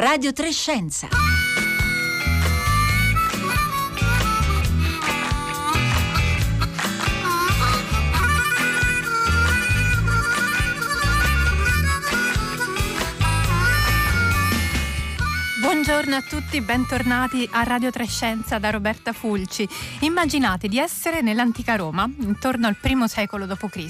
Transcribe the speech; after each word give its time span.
Radio 0.00 0.32
Trescenza. 0.32 1.08
Buongiorno 15.82 16.14
a 16.14 16.20
tutti, 16.20 16.60
bentornati 16.60 17.48
a 17.52 17.62
Radio 17.62 17.90
Trescenza 17.90 18.58
da 18.58 18.68
Roberta 18.68 19.14
Fulci. 19.14 19.66
Immaginate 20.00 20.68
di 20.68 20.78
essere 20.78 21.22
nell'antica 21.22 21.74
Roma, 21.74 22.06
intorno 22.18 22.66
al 22.66 22.76
primo 22.76 23.08
secolo 23.08 23.46
d.C. 23.46 23.86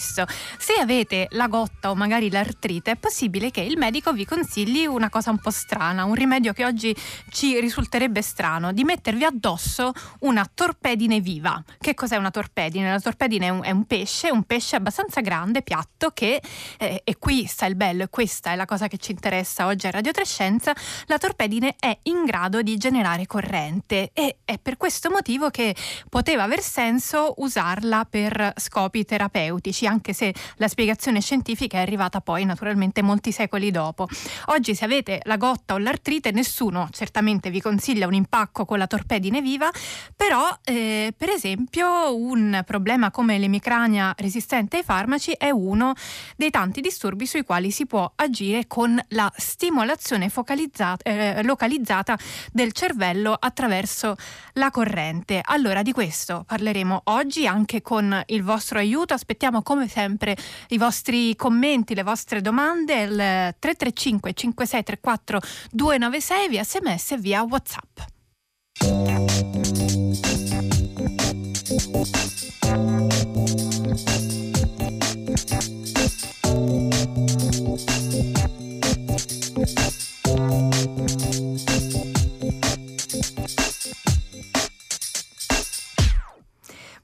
Se 0.57 0.75
avete 0.79 1.27
la 1.31 1.49
gotta 1.49 1.91
o 1.91 1.97
magari 1.97 2.31
l'artrite, 2.31 2.93
è 2.93 2.97
possibile 2.97 3.51
che 3.51 3.63
il 3.63 3.77
medico 3.77 4.13
vi 4.13 4.25
consigli 4.25 4.87
una 4.87 5.11
cosa 5.11 5.31
un 5.31 5.39
po' 5.39 5.51
strana, 5.51 6.05
un 6.05 6.15
rimedio 6.15 6.53
che 6.53 6.65
oggi 6.65 6.95
ci 7.29 7.59
risulterebbe 7.59 8.23
strano, 8.23 8.71
di 8.71 8.85
mettervi 8.85 9.25
addosso 9.25 9.91
una 10.21 10.49
torpedine 10.55 11.19
viva. 11.19 11.61
Che 11.77 11.95
cos'è 11.95 12.15
una 12.15 12.31
torpedine? 12.31 12.89
La 12.89 13.01
torpedine 13.01 13.47
è 13.47 13.51
un, 13.51 13.65
è 13.65 13.73
un 13.73 13.85
pesce, 13.87 14.31
un 14.31 14.45
pesce 14.45 14.77
abbastanza 14.77 15.21
grande, 15.23 15.63
piatto, 15.63 16.13
che, 16.15 16.41
eh, 16.79 17.01
e 17.03 17.19
qui 17.19 17.47
sta 17.47 17.67
il 17.67 17.75
bello, 17.75 18.05
e 18.05 18.09
questa 18.09 18.53
è 18.53 18.55
la 18.55 18.65
cosa 18.65 18.87
che 18.87 18.97
ci 18.97 19.11
interessa 19.11 19.67
oggi 19.67 19.89
a 19.89 19.91
Radio 19.91 20.13
Trescenza, 20.13 20.73
la 21.07 21.19
torpedine 21.19 21.75
è 21.81 21.99
in 22.03 22.25
grado 22.25 22.61
di 22.63 22.77
generare 22.77 23.27
corrente 23.27 24.11
e 24.13 24.37
è 24.45 24.59
per 24.59 24.77
questo 24.77 25.11
motivo 25.11 25.49
che 25.49 25.75
poteva 26.09 26.43
aver 26.43 26.61
senso 26.61 27.35
usarla 27.39 28.07
per 28.09 28.53
scopi 28.57 29.05
terapeutici, 29.05 29.87
anche 29.87 30.13
se 30.13 30.33
la 30.57 30.69
spiegazione 30.69 31.21
scientifica 31.21 31.79
è 31.79 31.81
arrivata 31.81 32.21
poi 32.21 32.45
naturalmente 32.45 33.03
molti 33.03 33.33
secoli 33.33 33.71
dopo. 33.71 34.07
Oggi 34.47 34.75
se 34.75 34.85
avete 34.85 35.21
la 35.25 35.39
gotta 35.39 35.75
o 35.75 35.79
l'artrite 35.79 36.31
nessuno 36.33 36.89
certamente 36.93 37.51
vi 37.51 37.63
consiglia 37.63 38.07
un 38.07 38.15
impacco 38.15 38.67
con 38.67 38.77
la 38.77 38.87
torpedine 38.87 39.41
viva, 39.41 39.71
però 40.15 40.47
eh, 40.65 41.15
per 41.17 41.31
esempio 41.31 42.15
un 42.15 42.63
problema 42.67 43.11
come 43.11 43.39
l'emicrania 43.39 44.15
resistente 44.19 44.77
ai 44.77 44.83
farmaci 44.83 45.33
è 45.33 45.49
uno 45.49 45.95
dei 46.37 46.51
tanti 46.51 46.83
disturbi 46.83 47.25
sui 47.25 47.43
quali 47.43 47.71
si 47.71 47.87
può 47.87 48.11
agire 48.17 48.67
con 48.67 49.01
la 49.09 49.33
stimolazione 49.35 50.29
focalizzata, 50.29 51.03
eh, 51.05 51.43
localizzata 51.43 51.69
localizzata 51.71 52.19
del 52.53 52.73
cervello 52.73 53.37
attraverso 53.39 54.17
la 54.55 54.71
corrente. 54.71 55.41
Allora 55.43 55.83
di 55.83 55.93
questo 55.93 56.45
parleremo 56.47 57.03
oggi 57.05 57.47
anche 57.47 57.81
con 57.81 58.21
il 58.27 58.43
vostro 58.43 58.79
aiuto. 58.79 59.15
Aspettiamo 59.15 59.63
come 59.63 59.87
sempre 59.89 60.37
i 60.69 60.79
vostri 60.79 61.37
commenti, 61.37 61.95
le 61.95 62.03
vostre 62.03 62.41
domande 62.41 63.03
il 63.03 63.17
335 63.59 64.33
5634 64.33 65.41
296 65.71 66.49
via 66.49 66.65
sms 66.65 67.13
e 67.13 67.17
via 67.19 67.43
WhatsApp. 67.43 67.99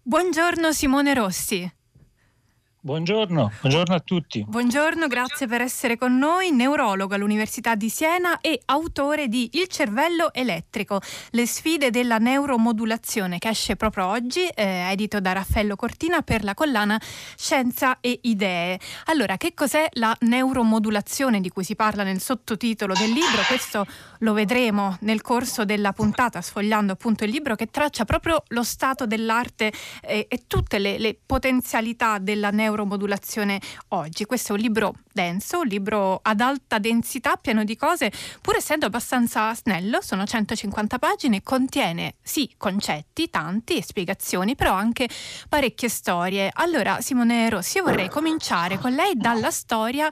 Buongiorno 0.09 0.73
Simone 0.73 1.15
Rossi. 1.15 1.69
Buongiorno, 2.87 3.51
buongiorno, 3.63 3.95
a 3.97 3.99
tutti. 3.99 4.45
Buongiorno, 4.47 5.09
grazie 5.09 5.49
per 5.49 5.61
essere 5.61 5.99
con 5.99 6.17
noi, 6.17 6.53
neurologo 6.53 7.17
all'Università 7.17 7.75
di 7.75 7.89
Siena 7.89 8.41
e 8.41 8.61
autore 8.67 9.27
di 9.27 9.51
Il 9.55 9.67
cervello 9.67 10.33
elettrico, 10.33 11.01
le 11.31 11.47
sfide 11.49 11.91
della 11.91 12.19
neuromodulazione 12.19 13.39
che 13.39 13.49
esce 13.49 13.75
proprio 13.75 14.07
oggi, 14.07 14.47
eh, 14.47 14.89
edito 14.89 15.19
da 15.19 15.33
Raffaello 15.33 15.75
Cortina 15.75 16.23
per 16.23 16.45
la 16.45 16.55
collana 16.55 16.97
Scienza 17.37 17.99
e 17.99 18.21
Idee. 18.23 18.79
Allora, 19.07 19.37
che 19.37 19.53
cos'è 19.53 19.89
la 19.95 20.17
neuromodulazione 20.21 21.41
di 21.41 21.49
cui 21.49 21.65
si 21.65 21.75
parla 21.75 22.05
nel 22.05 22.21
sottotitolo 22.21 22.95
del 22.95 23.11
libro? 23.11 23.43
Questo 23.49 23.85
lo 24.21 24.33
vedremo 24.33 24.97
nel 25.01 25.23
corso 25.23 25.65
della 25.65 25.93
puntata, 25.93 26.41
sfogliando 26.41 26.93
appunto 26.93 27.25
il 27.25 27.31
libro 27.31 27.57
che 27.57 27.67
traccia 27.67 28.05
proprio 28.05 28.45
lo 28.51 28.63
stato 28.63 29.07
dell'arte 29.07 29.73
eh, 30.03 30.27
e 30.29 30.45
tutte 30.47 30.79
le, 30.79 30.99
le 30.99 31.19
potenzialità 31.27 32.19
della 32.19 32.51
neuromodulazione 32.51 32.75
neuromodulazione 32.77 33.61
oggi. 33.89 34.25
Questo 34.27 34.53
è 34.53 34.57
un 34.57 34.61
libro 34.61 34.95
denso, 35.13 35.61
un 35.61 35.67
libro 35.67 36.21
ad 36.23 36.41
alta 36.41 36.79
densità, 36.79 37.37
pieno 37.37 37.65
di 37.65 37.77
cose, 37.77 38.13
pur 38.41 38.57
essendo 38.57 38.87
abbastanza 38.87 39.55
snello, 39.55 40.01
sono 40.03 40.25
150 40.25 40.99
pagine, 40.99 41.43
contiene 41.43 42.17
sì 42.23 42.53
concetti, 42.57 43.31
tanti, 43.31 43.79
e 43.79 43.83
spiegazioni, 43.83 44.55
però 44.55 44.75
anche 44.75 45.09
parecchie 45.49 45.89
storie. 45.89 46.51
Allora, 46.53 47.01
Simone 47.01 47.49
Rossi, 47.49 47.79
io 47.79 47.85
vorrei 47.85 48.09
cominciare 48.09 48.79
con 48.79 48.93
lei 48.93 49.17
dalla 49.17 49.51
storia 49.51 50.09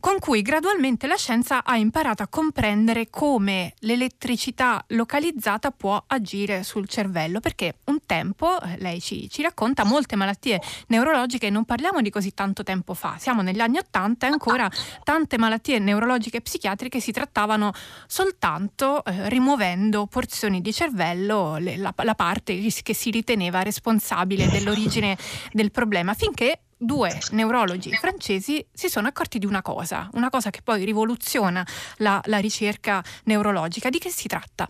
con 0.00 0.20
cui 0.20 0.42
gradualmente 0.42 1.08
la 1.08 1.16
scienza 1.16 1.64
ha 1.64 1.76
imparato 1.76 2.22
a 2.22 2.28
comprendere 2.28 3.10
come 3.10 3.74
l'elettricità 3.80 4.84
localizzata 4.88 5.72
può 5.72 6.02
agire 6.06 6.62
sul 6.62 6.88
cervello, 6.88 7.40
perché 7.40 7.78
un 7.84 7.98
tempo, 8.06 8.60
eh, 8.60 8.76
lei 8.78 9.00
ci, 9.00 9.28
ci 9.28 9.42
racconta, 9.42 9.84
molte 9.84 10.14
malattie 10.14 10.60
neurologiche, 10.86 11.50
non 11.50 11.64
parliamo 11.64 12.00
di 12.00 12.10
così 12.10 12.32
tanto 12.32 12.62
tempo 12.62 12.94
fa, 12.94 13.16
siamo 13.18 13.42
negli 13.42 13.60
anni 13.60 13.78
Ottanta 13.78 14.28
e 14.28 14.30
ancora 14.30 14.70
tante 15.02 15.36
malattie 15.36 15.78
neurologiche 15.80 16.38
e 16.38 16.42
psichiatriche 16.42 17.00
si 17.00 17.10
trattavano 17.10 17.72
soltanto 18.06 19.04
eh, 19.04 19.28
rimuovendo 19.28 20.06
porzioni 20.06 20.60
di 20.60 20.72
cervello, 20.72 21.56
le, 21.56 21.76
la, 21.76 21.92
la 21.96 22.14
parte 22.14 22.66
che 22.82 22.94
si 22.94 23.10
riteneva 23.10 23.62
responsabile 23.62 24.48
dell'origine 24.48 25.16
del 25.52 25.70
problema, 25.72 26.14
finché 26.14 26.60
due 26.78 27.18
neurologi 27.32 27.92
francesi 27.92 28.64
si 28.72 28.88
sono 28.88 29.08
accorti 29.08 29.38
di 29.38 29.46
una 29.46 29.62
cosa, 29.62 30.08
una 30.12 30.30
cosa 30.30 30.50
che 30.50 30.60
poi 30.62 30.84
rivoluziona 30.84 31.66
la, 31.96 32.20
la 32.26 32.38
ricerca 32.38 33.02
neurologica. 33.24 33.90
Di 33.90 33.98
che 33.98 34.10
si 34.10 34.28
tratta? 34.28 34.68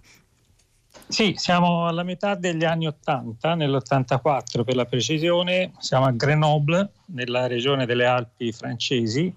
Sì, 1.07 1.35
siamo 1.37 1.87
alla 1.87 2.03
metà 2.03 2.35
degli 2.35 2.65
anni 2.65 2.87
80, 2.87 3.55
nell'84 3.55 4.65
per 4.65 4.75
la 4.75 4.85
precisione, 4.85 5.73
siamo 5.79 6.07
a 6.07 6.11
Grenoble, 6.11 6.93
nella 7.07 7.47
regione 7.47 7.87
delle 7.87 8.07
Alpi 8.07 8.53
francesi, 8.53 9.33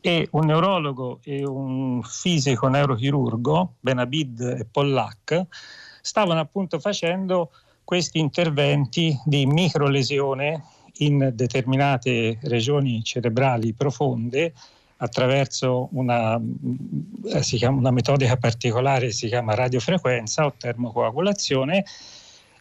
e 0.00 0.28
un 0.32 0.46
neurologo 0.46 1.20
e 1.22 1.44
un 1.44 2.02
fisico 2.02 2.68
neurochirurgo, 2.68 3.74
Benabid 3.80 4.40
e 4.40 4.66
Pollack, 4.70 5.46
stavano 6.00 6.40
appunto 6.40 6.78
facendo 6.78 7.50
questi 7.84 8.18
interventi 8.18 9.16
di 9.24 9.46
microlesione 9.46 10.62
in 10.98 11.32
determinate 11.34 12.38
regioni 12.42 13.02
cerebrali 13.02 13.72
profonde 13.72 14.52
attraverso 14.98 15.88
una, 15.92 16.40
eh, 17.26 17.40
chiama, 17.40 17.78
una 17.78 17.90
metodica 17.90 18.36
particolare, 18.36 19.10
si 19.10 19.28
chiama 19.28 19.54
radiofrequenza 19.54 20.46
o 20.46 20.54
termocoagulazione, 20.56 21.84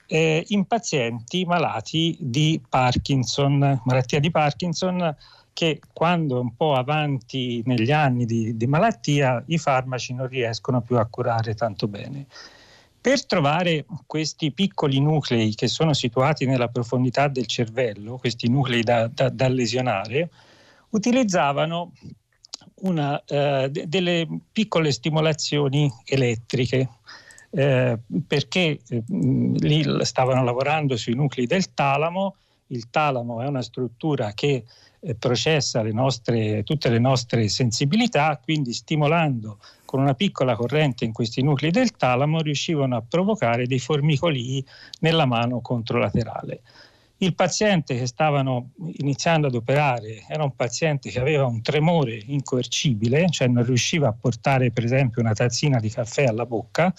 eh, 0.07 0.44
in 0.50 0.66
pazienti 0.66 1.46
malati 1.46 2.18
di 2.19 2.62
Parkinson, 2.68 3.81
malattia 3.84 4.19
di 4.19 4.31
Parkinson 4.31 5.16
che 5.53 5.79
quando 5.94 6.41
un 6.41 6.53
po' 6.53 6.73
avanti 6.73 7.63
negli 7.66 7.91
anni 7.91 8.25
di, 8.25 8.57
di 8.57 8.67
malattia 8.67 9.41
i 9.47 9.57
farmaci 9.57 10.13
non 10.13 10.28
riescono 10.28 10.81
più 10.81 10.97
a 10.97 11.06
curare 11.06 11.56
tanto 11.56 11.88
bene. 11.88 12.25
Per 13.05 13.23
trovare 13.27 13.85
questi 14.07 14.51
piccoli 14.51 14.99
nuclei 14.99 15.53
che 15.53 15.67
sono 15.67 15.93
situati 15.93 16.47
nella 16.47 16.69
profondità 16.69 17.27
del 17.27 17.45
cervello, 17.45 18.17
questi 18.17 18.49
nuclei 18.49 18.81
da, 18.81 19.07
da, 19.13 19.29
da 19.29 19.47
lesionare, 19.47 20.31
utilizzavano 20.89 21.91
una, 22.77 23.21
de- 23.27 23.87
delle 23.87 24.28
piccole 24.52 24.91
stimolazioni 24.91 25.87
elettriche. 26.03 26.90
Eh, 27.52 27.99
perché 28.25 28.79
eh, 28.90 29.03
lì 29.07 29.85
stavano 30.03 30.43
lavorando 30.43 30.97
sui 30.97 31.13
nuclei 31.13 31.46
del 31.46 31.75
talamo. 31.75 32.37
Il 32.69 32.90
talamo 32.90 33.40
è 33.40 33.46
una 33.46 33.61
struttura 33.61 34.34
che 34.34 34.63
eh, 34.99 35.13
processa 35.13 35.84
le 35.84 35.91
nostre, 35.91 36.63
tutte 36.63 36.90
le 36.90 36.97
nostre 36.97 37.49
sensibilità, 37.49 38.41
quindi 38.43 38.73
stimolando 38.73 39.59
con 39.95 40.03
una 40.03 40.13
piccola 40.13 40.57
corrente 40.57 41.05
in 41.05 41.13
questi 41.13 41.41
nuclei 41.41 41.71
del 41.71 41.91
talamo 41.91 42.41
riuscivano 42.41 42.97
a 42.97 43.01
provocare 43.01 43.65
dei 43.65 43.79
formicolii 43.79 44.61
nella 44.99 45.25
mano 45.25 45.61
controlaterale. 45.61 46.61
Il 47.19 47.33
paziente 47.33 47.97
che 47.97 48.05
stavano 48.05 48.71
iniziando 48.97 49.47
ad 49.47 49.55
operare 49.55 50.25
era 50.27 50.43
un 50.43 50.53
paziente 50.53 51.09
che 51.09 51.21
aveva 51.21 51.45
un 51.45 51.61
tremore 51.61 52.21
incoercibile, 52.25 53.29
cioè 53.29 53.47
non 53.47 53.63
riusciva 53.63 54.09
a 54.09 54.17
portare 54.19 54.69
per 54.71 54.83
esempio 54.83 55.21
una 55.21 55.31
tazzina 55.31 55.79
di 55.79 55.89
caffè 55.89 56.25
alla 56.25 56.45
bocca 56.45 56.93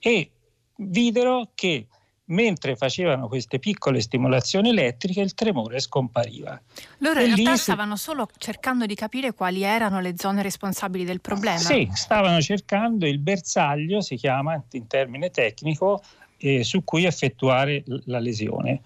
e 0.00 0.32
videro 0.74 1.50
che 1.54 1.86
mentre 2.32 2.76
facevano 2.76 3.28
queste 3.28 3.58
piccole 3.58 4.00
stimolazioni 4.00 4.70
elettriche 4.70 5.20
il 5.20 5.34
tremore 5.34 5.78
scompariva. 5.80 6.60
Loro 6.98 7.20
in 7.20 7.34
realtà 7.34 7.56
stavano 7.56 7.96
solo 7.96 8.28
cercando 8.38 8.86
di 8.86 8.94
capire 8.94 9.32
quali 9.32 9.62
erano 9.62 10.00
le 10.00 10.14
zone 10.16 10.42
responsabili 10.42 11.04
del 11.04 11.20
problema. 11.20 11.58
Sì, 11.58 11.88
stavano 11.92 12.40
cercando 12.40 13.06
il 13.06 13.18
bersaglio, 13.18 14.00
si 14.00 14.16
chiama 14.16 14.60
in 14.72 14.86
termine 14.86 15.30
tecnico, 15.30 16.02
eh, 16.38 16.64
su 16.64 16.82
cui 16.84 17.04
effettuare 17.04 17.84
la 18.06 18.18
lesione. 18.18 18.80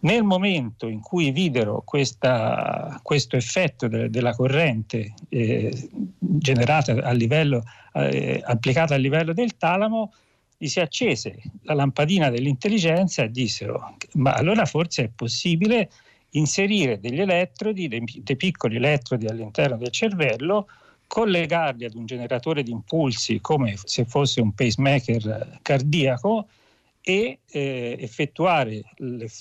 Nel 0.00 0.22
momento 0.22 0.86
in 0.86 1.00
cui 1.00 1.32
videro 1.32 1.82
questa, 1.84 3.00
questo 3.02 3.36
effetto 3.36 3.88
de, 3.88 4.10
della 4.10 4.32
corrente 4.32 5.14
eh, 5.28 5.88
generata 6.18 6.92
a 6.92 7.10
livello, 7.10 7.64
eh, 7.94 8.40
applicata 8.44 8.94
a 8.94 8.98
livello 8.98 9.32
del 9.32 9.56
talamo, 9.56 10.12
gli 10.60 10.66
si 10.66 10.80
accese 10.80 11.40
la 11.62 11.74
lampadina 11.74 12.30
dell'intelligenza 12.30 13.22
e 13.22 13.30
dissero 13.30 13.94
ma 14.14 14.32
allora 14.32 14.66
forse 14.66 15.04
è 15.04 15.10
possibile 15.14 15.88
inserire 16.30 16.98
degli 16.98 17.20
elettrodi, 17.20 17.86
dei, 17.88 18.02
dei 18.04 18.36
piccoli 18.36 18.76
elettrodi 18.76 19.26
all'interno 19.26 19.76
del 19.76 19.90
cervello, 19.90 20.66
collegarli 21.06 21.84
ad 21.84 21.94
un 21.94 22.04
generatore 22.04 22.62
di 22.62 22.70
impulsi 22.70 23.40
come 23.40 23.76
se 23.82 24.04
fosse 24.04 24.40
un 24.40 24.52
pacemaker 24.52 25.60
cardiaco 25.62 26.48
e 27.08 27.38
eh, 27.50 27.96
effettuare 28.00 28.82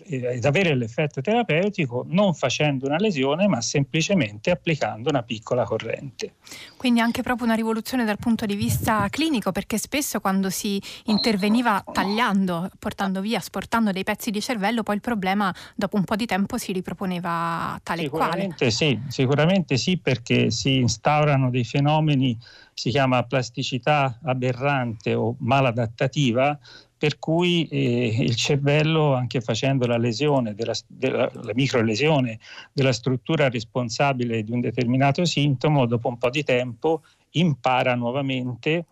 ed 0.05 0.45
avere 0.45 0.73
l'effetto 0.73 1.19
terapeutico 1.19 2.05
non 2.07 2.33
facendo 2.33 2.85
una 2.85 2.95
lesione 2.95 3.45
ma 3.49 3.59
semplicemente 3.59 4.51
applicando 4.51 5.09
una 5.09 5.21
piccola 5.21 5.65
corrente. 5.65 6.35
Quindi 6.77 7.01
anche 7.01 7.23
proprio 7.23 7.45
una 7.45 7.55
rivoluzione 7.55 8.05
dal 8.05 8.19
punto 8.19 8.45
di 8.45 8.55
vista 8.55 9.07
clinico 9.09 9.51
perché 9.51 9.77
spesso 9.77 10.21
quando 10.21 10.49
si 10.49 10.81
interveniva 11.07 11.83
tagliando, 11.91 12.69
portando 12.79 13.19
via, 13.19 13.41
sportando 13.41 13.91
dei 13.91 14.05
pezzi 14.05 14.31
di 14.31 14.39
cervello 14.39 14.83
poi 14.83 14.95
il 14.95 15.01
problema 15.01 15.53
dopo 15.75 15.97
un 15.97 16.05
po' 16.05 16.15
di 16.15 16.25
tempo 16.25 16.57
si 16.57 16.71
riproponeva 16.71 17.77
tale 17.83 18.03
sicuramente 18.03 18.55
quale. 18.55 18.71
Sì, 18.71 18.97
sicuramente 19.09 19.75
sì 19.75 19.97
perché 19.97 20.51
si 20.51 20.77
instaurano 20.77 21.49
dei 21.49 21.65
fenomeni, 21.65 22.37
si 22.73 22.91
chiama 22.91 23.23
plasticità 23.23 24.19
aberrante 24.23 25.13
o 25.13 25.35
maladattativa 25.39 26.57
per 26.97 27.19
cui 27.19 27.67
eh, 27.67 28.15
il 28.19 28.35
cervello, 28.35 29.13
anche 29.13 29.39
facendo 29.39 29.85
la 29.85 29.97
lesione, 29.97 30.55
della, 30.55 30.73
della, 30.88 31.29
la 31.33 31.51
microlesione 31.53 32.39
della 32.73 32.91
struttura 32.91 33.49
responsabile 33.49 34.44
di 34.44 34.51
un 34.51 34.61
determinato 34.61 35.23
sintomo, 35.23 35.85
dopo 35.85 36.07
un 36.07 36.17
po' 36.17 36.29
di 36.29 36.44
tempo 36.44 37.03
impara 37.31 37.94
nuovamente, 37.95 38.85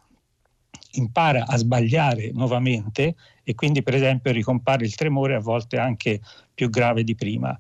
impara 0.92 1.46
a 1.48 1.57
sbagliare 1.57 2.31
nuovamente 2.31 3.16
e 3.44 3.56
quindi 3.56 3.81
per 3.81 3.96
esempio 3.96 4.31
ricompare 4.31 4.86
il 4.86 4.96
tremore 4.96 5.36
a 5.36 5.40
volte 5.40 5.78
anche 5.78 6.22
più 6.54 6.69
grave 6.69 7.04
di 7.04 7.16
prima. 7.16 7.58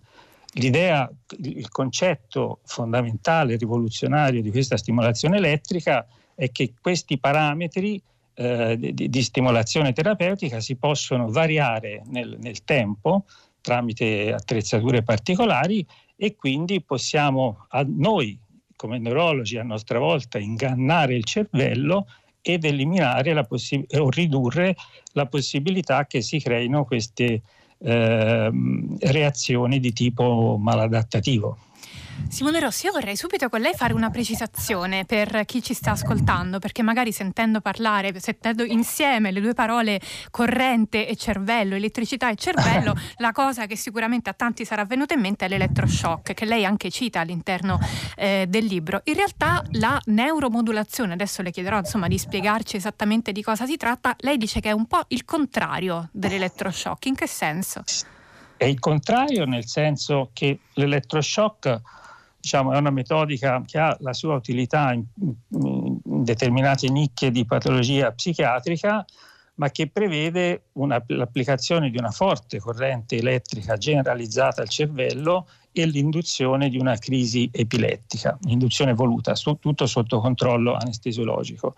L'idea, 0.57 1.09
il 1.39 1.67
concetto 1.69 2.59
fondamentale, 2.63 3.57
rivoluzionario 3.57 4.41
di 4.41 4.51
questa 4.51 4.77
stimolazione 4.77 5.37
elettrica 5.37 6.05
è 6.33 6.51
che 6.51 6.73
questi 6.79 7.17
parametri 7.17 8.01
eh, 8.35 8.77
di, 8.77 9.09
di, 9.09 9.21
stimolazione 9.23 9.93
terapeutica 9.93 10.59
si 10.59 10.75
possono 10.75 11.29
variare 11.29 12.03
nel, 12.07 12.37
nel 12.39 12.63
tempo 12.63 13.25
tramite 13.61 14.33
attrezzature 14.33 15.03
particolari 15.03 15.85
e 16.15 16.35
quindi 16.35 16.81
possiamo 16.81 17.65
a 17.69 17.85
noi 17.87 18.37
come 18.75 18.99
neurologi 18.99 19.57
a 19.57 19.63
nostra 19.63 19.99
volta 19.99 20.37
ingannare 20.37 21.15
il 21.15 21.23
cervello 21.23 22.07
ed 22.41 22.63
eliminare 22.63 23.43
possi- 23.45 23.85
o 23.97 24.09
ridurre 24.09 24.75
la 25.13 25.25
possibilità 25.25 26.05
che 26.05 26.21
si 26.21 26.39
creino 26.39 26.85
queste 26.85 27.41
eh, 27.79 28.51
reazioni 28.99 29.79
di 29.79 29.93
tipo 29.93 30.57
maladattativo. 30.59 31.57
Simone 32.29 32.59
Rossi, 32.59 32.87
io 32.87 32.91
vorrei 32.91 33.15
subito 33.15 33.47
con 33.49 33.61
lei 33.61 33.73
fare 33.73 33.93
una 33.93 34.09
precisazione 34.09 35.05
per 35.05 35.43
chi 35.45 35.61
ci 35.61 35.73
sta 35.73 35.91
ascoltando, 35.91 36.59
perché 36.59 36.81
magari 36.81 37.11
sentendo 37.11 37.61
parlare, 37.61 38.19
sentendo 38.19 38.63
insieme 38.63 39.31
le 39.31 39.39
due 39.39 39.53
parole 39.53 40.01
corrente 40.31 41.07
e 41.07 41.15
cervello, 41.15 41.75
elettricità 41.75 42.29
e 42.29 42.35
cervello, 42.35 42.93
la 43.17 43.31
cosa 43.31 43.67
che 43.67 43.77
sicuramente 43.77 44.29
a 44.29 44.33
tanti 44.33 44.65
sarà 44.65 44.83
venuta 44.85 45.13
in 45.13 45.21
mente 45.21 45.45
è 45.45 45.47
l'elettroshock, 45.47 46.33
che 46.33 46.45
lei 46.45 46.65
anche 46.65 46.89
cita 46.91 47.21
all'interno 47.21 47.79
eh, 48.15 48.45
del 48.49 48.65
libro. 48.65 49.01
In 49.05 49.13
realtà 49.13 49.63
la 49.71 49.99
neuromodulazione, 50.05 51.13
adesso 51.13 51.41
le 51.41 51.51
chiederò 51.51 51.77
insomma 51.77 52.07
di 52.07 52.17
spiegarci 52.17 52.75
esattamente 52.75 53.31
di 53.31 53.43
cosa 53.43 53.65
si 53.65 53.77
tratta, 53.77 54.15
lei 54.19 54.37
dice 54.37 54.59
che 54.59 54.69
è 54.69 54.73
un 54.73 54.87
po' 54.87 55.03
il 55.09 55.23
contrario 55.23 56.09
dell'elettroshock, 56.11 57.05
in 57.05 57.15
che 57.15 57.27
senso? 57.27 57.83
È 58.57 58.65
il 58.65 58.79
contrario 58.79 59.45
nel 59.45 59.67
senso 59.67 60.29
che 60.33 60.59
l'elettroshock 60.73 61.81
diciamo, 62.45 62.73
è 62.73 62.77
una 62.77 62.91
metodica 62.91 63.63
che 63.65 63.79
ha 63.79 63.97
la 64.01 64.13
sua 64.13 64.35
utilità 64.35 64.93
in, 64.93 65.03
in 65.49 66.23
determinate 66.23 66.87
nicchie 66.89 67.31
di 67.31 67.43
patologia 67.43 68.11
psichiatrica, 68.11 69.03
ma 69.55 69.71
che 69.71 69.87
prevede 69.87 70.65
una, 70.73 71.03
l'applicazione 71.07 71.89
di 71.89 71.97
una 71.97 72.11
forte 72.11 72.59
corrente 72.59 73.17
elettrica 73.17 73.77
generalizzata 73.77 74.61
al 74.61 74.69
cervello 74.69 75.47
e 75.71 75.87
l'induzione 75.87 76.69
di 76.69 76.77
una 76.77 76.95
crisi 76.97 77.49
epilettica, 77.51 78.37
induzione 78.43 78.93
voluta, 78.93 79.33
su, 79.33 79.57
tutto 79.59 79.87
sotto 79.87 80.19
controllo 80.19 80.75
anestesiologico. 80.75 81.73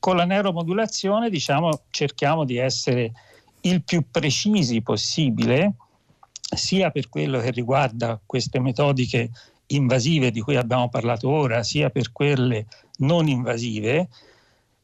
Con 0.00 0.16
la 0.16 0.24
neuromodulazione 0.24 1.30
diciamo, 1.30 1.82
cerchiamo 1.90 2.44
di 2.44 2.56
essere 2.56 3.12
il 3.60 3.84
più 3.84 4.04
precisi 4.10 4.82
possibile, 4.82 5.74
sia 6.40 6.90
per 6.90 7.08
quello 7.08 7.38
che 7.38 7.50
riguarda 7.50 8.20
queste 8.24 8.58
metodiche 8.58 9.30
invasive 9.68 10.30
di 10.30 10.40
cui 10.40 10.56
abbiamo 10.56 10.88
parlato 10.88 11.28
ora, 11.28 11.62
sia 11.62 11.90
per 11.90 12.12
quelle 12.12 12.66
non 12.98 13.28
invasive 13.28 14.08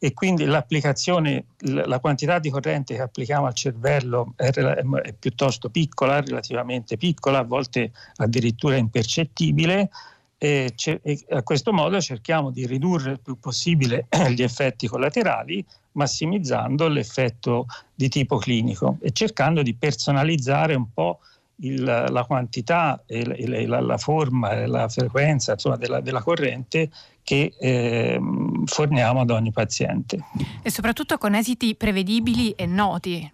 e 0.04 0.12
quindi 0.12 0.44
l'applicazione, 0.44 1.46
la 1.60 1.98
quantità 1.98 2.38
di 2.38 2.50
corrente 2.50 2.94
che 2.94 3.00
applichiamo 3.00 3.46
al 3.46 3.54
cervello 3.54 4.34
è, 4.36 4.50
è 4.50 5.12
piuttosto 5.19 5.70
piccola, 5.70 6.20
relativamente 6.20 6.98
piccola, 6.98 7.38
a 7.38 7.44
volte 7.44 7.90
addirittura 8.16 8.76
impercettibile. 8.76 9.88
E, 10.36 10.75
e 11.02 11.25
a 11.30 11.42
questo 11.42 11.72
modo 11.72 12.02
cerchiamo 12.02 12.50
di 12.50 12.66
ridurre 12.66 13.12
il 13.12 13.20
più 13.20 13.38
possibile 13.38 14.06
gli 14.28 14.42
effetti 14.42 14.87
collaterali, 14.87 15.64
massimizzando 15.92 16.87
l'effetto 16.87 17.64
di 17.94 18.10
tipo 18.10 18.37
clinico 18.37 18.98
e 19.00 19.10
cercando 19.12 19.62
di 19.62 19.72
personalizzare 19.72 20.75
un 20.75 20.92
po' 20.92 21.20
il, 21.56 21.82
la 21.82 22.24
quantità 22.24 23.02
e 23.06 23.66
la, 23.66 23.80
la, 23.80 23.98
forma 23.98 24.52
e 24.52 24.66
la 24.66 24.88
frequenza 24.88 25.52
insomma, 25.52 25.76
della, 25.76 26.00
della, 26.00 26.22
corrente 26.22 26.90
che 27.22 27.54
eh, 27.58 28.20
forniamo 28.64 29.20
ad 29.20 29.30
ogni 29.30 29.52
paziente. 29.52 30.18
E 30.62 30.70
soprattutto 30.70 31.18
con 31.18 31.34
esiti 31.34 31.75
prevedibili 31.75 32.50
e 32.52 32.66
noti. 32.66 33.32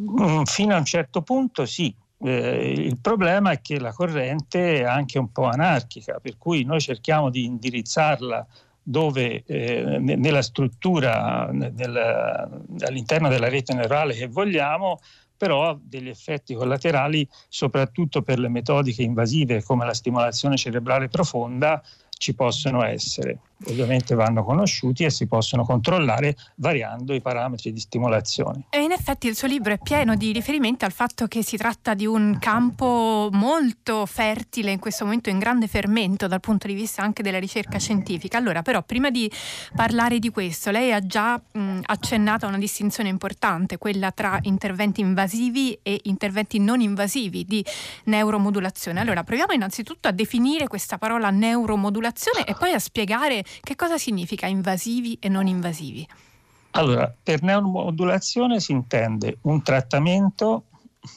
Mm, 0.00 0.42
fino 0.44 0.74
a 0.74 0.78
un 0.78 0.84
certo 0.84 1.22
punto 1.22 1.66
sì, 1.66 1.94
eh, 2.24 2.72
il 2.76 2.98
problema 2.98 3.50
è 3.50 3.60
che 3.60 3.78
la 3.78 3.92
corrente 3.92 4.80
è 4.80 4.84
anche 4.84 5.18
un 5.18 5.32
po' 5.32 5.44
anarchica, 5.44 6.18
per 6.20 6.38
cui 6.38 6.64
noi 6.64 6.80
cerchiamo 6.80 7.30
di 7.30 7.44
indirizzarla 7.44 8.46
dove 8.84 9.44
eh, 9.46 9.98
nella 10.00 10.42
struttura, 10.42 11.48
nel, 11.52 11.96
all'interno 12.80 13.28
della 13.28 13.48
rete 13.48 13.74
neurale 13.74 14.14
che 14.14 14.26
vogliamo, 14.26 14.98
però 15.42 15.70
ha 15.70 15.78
degli 15.82 16.06
effetti 16.06 16.54
collaterali 16.54 17.28
soprattutto 17.48 18.22
per 18.22 18.38
le 18.38 18.48
metodiche 18.48 19.02
invasive 19.02 19.64
come 19.64 19.84
la 19.84 19.92
stimolazione 19.92 20.56
cerebrale 20.56 21.08
profonda 21.08 21.82
ci 22.10 22.32
possono 22.32 22.84
essere 22.84 23.40
ovviamente 23.68 24.14
vanno 24.14 24.44
conosciuti 24.44 25.04
e 25.04 25.10
si 25.10 25.26
possono 25.26 25.64
controllare 25.64 26.36
variando 26.56 27.14
i 27.14 27.20
parametri 27.20 27.72
di 27.72 27.80
stimolazione. 27.80 28.64
E 28.70 28.80
in 28.80 28.92
effetti 28.92 29.26
il 29.26 29.36
suo 29.36 29.48
libro 29.48 29.72
è 29.72 29.78
pieno 29.78 30.14
di 30.14 30.32
riferimenti 30.32 30.84
al 30.84 30.92
fatto 30.92 31.26
che 31.26 31.42
si 31.42 31.56
tratta 31.56 31.94
di 31.94 32.06
un 32.06 32.38
campo 32.38 33.28
molto 33.32 34.06
fertile 34.06 34.70
in 34.72 34.78
questo 34.78 35.04
momento 35.04 35.30
in 35.30 35.38
grande 35.38 35.66
fermento 35.66 36.26
dal 36.26 36.40
punto 36.40 36.66
di 36.66 36.74
vista 36.74 37.02
anche 37.02 37.22
della 37.22 37.38
ricerca 37.38 37.78
scientifica. 37.78 38.38
Allora 38.38 38.62
però 38.62 38.82
prima 38.82 39.10
di 39.10 39.30
parlare 39.74 40.18
di 40.18 40.30
questo 40.30 40.70
lei 40.70 40.92
ha 40.92 41.04
già 41.04 41.40
mh, 41.40 41.80
accennato 41.84 42.46
a 42.46 42.48
una 42.48 42.58
distinzione 42.58 43.08
importante, 43.08 43.78
quella 43.78 44.10
tra 44.10 44.38
interventi 44.42 45.00
invasivi 45.00 45.78
e 45.82 46.00
interventi 46.04 46.58
non 46.58 46.80
invasivi 46.80 47.44
di 47.44 47.64
neuromodulazione. 48.04 49.00
Allora 49.00 49.24
proviamo 49.24 49.52
innanzitutto 49.52 50.08
a 50.08 50.12
definire 50.12 50.68
questa 50.68 50.98
parola 50.98 51.30
neuromodulazione 51.30 52.44
e 52.44 52.54
poi 52.54 52.72
a 52.72 52.78
spiegare 52.78 53.44
che 53.60 53.76
cosa 53.76 53.98
significa 53.98 54.46
invasivi 54.46 55.16
e 55.20 55.28
non 55.28 55.46
invasivi? 55.46 56.06
Allora, 56.72 57.14
per 57.22 57.42
neuromodulazione 57.42 58.58
si 58.60 58.72
intende 58.72 59.38
un 59.42 59.62
trattamento 59.62 60.64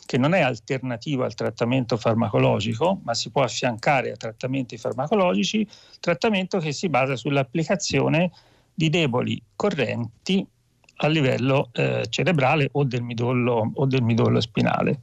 che 0.06 0.18
non 0.18 0.34
è 0.34 0.42
alternativo 0.42 1.24
al 1.24 1.36
trattamento 1.36 1.96
farmacologico, 1.96 3.00
ma 3.04 3.14
si 3.14 3.30
può 3.30 3.44
affiancare 3.44 4.12
a 4.12 4.16
trattamenti 4.16 4.78
farmacologici, 4.78 5.68
trattamento 6.00 6.58
che 6.58 6.72
si 6.72 6.90
basa 6.90 7.16
sull'applicazione 7.16 8.32
di 8.74 8.90
deboli 8.90 9.42
correnti 9.56 10.46
a 10.98 11.08
livello 11.08 11.70
eh, 11.74 12.06
cerebrale 12.10 12.70
o 12.74 12.84
del, 12.84 13.04
midollo, 13.04 13.72
o 13.74 13.86
del 13.86 14.02
midollo 14.02 14.42
spinale. 14.42 15.00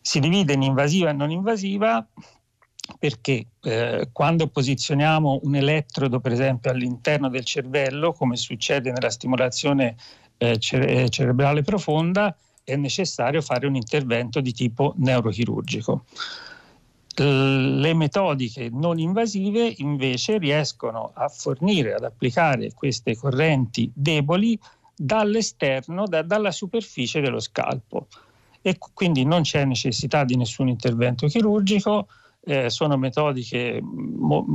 Si 0.00 0.20
divide 0.20 0.52
in 0.52 0.62
invasiva 0.62 1.10
e 1.10 1.12
non 1.12 1.30
invasiva 1.30 2.06
perché 2.98 3.46
eh, 3.62 4.08
quando 4.12 4.48
posizioniamo 4.48 5.40
un 5.42 5.54
elettrodo 5.56 6.20
per 6.20 6.32
esempio 6.32 6.70
all'interno 6.70 7.28
del 7.28 7.44
cervello, 7.44 8.12
come 8.12 8.36
succede 8.36 8.90
nella 8.92 9.10
stimolazione 9.10 9.96
eh, 10.38 10.58
cere- 10.58 11.08
cerebrale 11.08 11.62
profonda, 11.62 12.34
è 12.64 12.76
necessario 12.76 13.42
fare 13.42 13.66
un 13.66 13.74
intervento 13.74 14.40
di 14.40 14.52
tipo 14.52 14.94
neurochirurgico. 14.98 16.04
Le 17.16 17.94
metodiche 17.94 18.68
non 18.70 18.98
invasive 18.98 19.74
invece 19.78 20.38
riescono 20.38 21.10
a 21.14 21.28
fornire, 21.28 21.94
ad 21.94 22.04
applicare 22.04 22.72
queste 22.74 23.16
correnti 23.16 23.90
deboli 23.92 24.56
dall'esterno, 24.94 26.06
da, 26.06 26.22
dalla 26.22 26.52
superficie 26.52 27.20
dello 27.20 27.40
scalpo 27.40 28.06
e 28.62 28.78
quindi 28.92 29.24
non 29.24 29.42
c'è 29.42 29.64
necessità 29.64 30.24
di 30.24 30.36
nessun 30.36 30.68
intervento 30.68 31.26
chirurgico, 31.26 32.06
eh, 32.44 32.70
sono 32.70 32.96
metodiche 32.96 33.80
mo- 33.82 34.46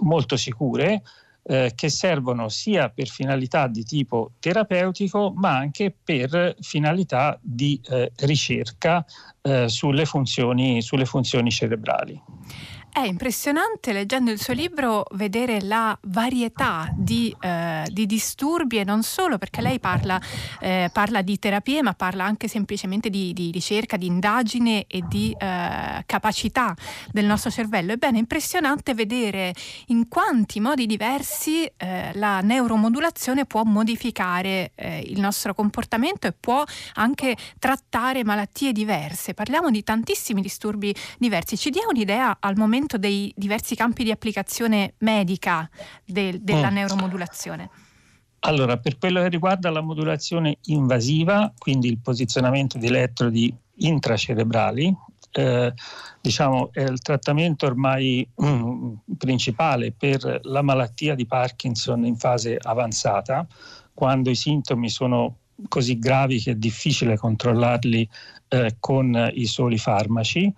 molto 0.00 0.36
sicure 0.36 1.02
eh, 1.44 1.72
che 1.74 1.88
servono 1.88 2.48
sia 2.48 2.88
per 2.90 3.08
finalità 3.08 3.66
di 3.66 3.82
tipo 3.84 4.32
terapeutico 4.38 5.32
ma 5.34 5.56
anche 5.56 5.94
per 6.02 6.54
finalità 6.60 7.38
di 7.42 7.80
eh, 7.88 8.12
ricerca 8.16 9.04
eh, 9.40 9.68
sulle 9.68 10.04
funzioni, 10.04 10.80
sulle 10.82 11.04
funzioni 11.04 11.50
cerebrali. 11.50 12.20
È 12.94 13.06
impressionante 13.06 13.94
leggendo 13.94 14.30
il 14.30 14.38
suo 14.38 14.52
libro 14.52 15.06
vedere 15.12 15.62
la 15.62 15.98
varietà 16.02 16.92
di, 16.94 17.34
eh, 17.40 17.86
di 17.88 18.04
disturbi 18.04 18.76
e 18.76 18.84
non 18.84 19.02
solo 19.02 19.38
perché 19.38 19.62
lei 19.62 19.80
parla, 19.80 20.20
eh, 20.60 20.90
parla, 20.92 21.22
di 21.22 21.38
terapie 21.38 21.80
ma 21.80 21.94
parla 21.94 22.24
anche 22.24 22.48
semplicemente 22.48 23.08
di, 23.08 23.32
di 23.32 23.50
ricerca, 23.50 23.96
di 23.96 24.04
indagine 24.04 24.84
e 24.86 25.02
di 25.08 25.34
eh, 25.38 26.02
capacità 26.04 26.76
del 27.10 27.24
nostro 27.24 27.50
cervello. 27.50 27.92
Ebbene, 27.92 28.18
è 28.18 28.20
impressionante 28.20 28.92
vedere 28.92 29.54
in 29.86 30.06
quanti 30.06 30.60
modi 30.60 30.84
diversi 30.84 31.64
eh, 31.64 32.10
la 32.12 32.42
neuromodulazione 32.42 33.46
può 33.46 33.62
modificare 33.64 34.72
eh, 34.74 34.98
il 34.98 35.18
nostro 35.18 35.54
comportamento 35.54 36.26
e 36.26 36.34
può 36.38 36.62
anche 36.96 37.38
trattare 37.58 38.22
malattie 38.22 38.72
diverse. 38.72 39.32
Parliamo 39.32 39.70
di 39.70 39.82
tantissimi 39.82 40.42
disturbi 40.42 40.94
diversi. 41.16 41.56
Ci 41.56 41.70
dia 41.70 41.86
un'idea 41.88 42.36
al 42.38 42.58
momento 42.58 42.80
ragionamento 42.82 42.98
dei 42.98 43.32
diversi 43.36 43.74
campi 43.74 44.04
di 44.04 44.10
applicazione 44.10 44.94
medica 44.98 45.68
del, 46.04 46.40
della 46.40 46.70
mm. 46.70 46.74
neuromodulazione? 46.74 47.70
Allora, 48.40 48.76
per 48.78 48.98
quello 48.98 49.22
che 49.22 49.28
riguarda 49.28 49.70
la 49.70 49.80
modulazione 49.80 50.58
invasiva, 50.64 51.52
quindi 51.56 51.88
il 51.88 51.98
posizionamento 51.98 52.76
di 52.76 52.88
elettrodi 52.88 53.54
intracerebrali, 53.76 54.94
eh, 55.34 55.72
diciamo 56.20 56.70
è 56.72 56.82
il 56.82 57.00
trattamento 57.00 57.66
ormai 57.66 58.28
mm, 58.42 58.94
principale 59.16 59.92
per 59.92 60.40
la 60.42 60.60
malattia 60.60 61.14
di 61.14 61.24
Parkinson 61.24 62.04
in 62.04 62.16
fase 62.16 62.58
avanzata, 62.60 63.46
quando 63.94 64.28
i 64.28 64.34
sintomi 64.34 64.90
sono 64.90 65.36
così 65.68 65.98
gravi 65.98 66.40
che 66.40 66.50
è 66.50 66.54
difficile 66.56 67.16
controllarli 67.16 68.08
eh, 68.48 68.76
con 68.80 69.30
i 69.34 69.46
soli 69.46 69.78
farmaci. 69.78 70.52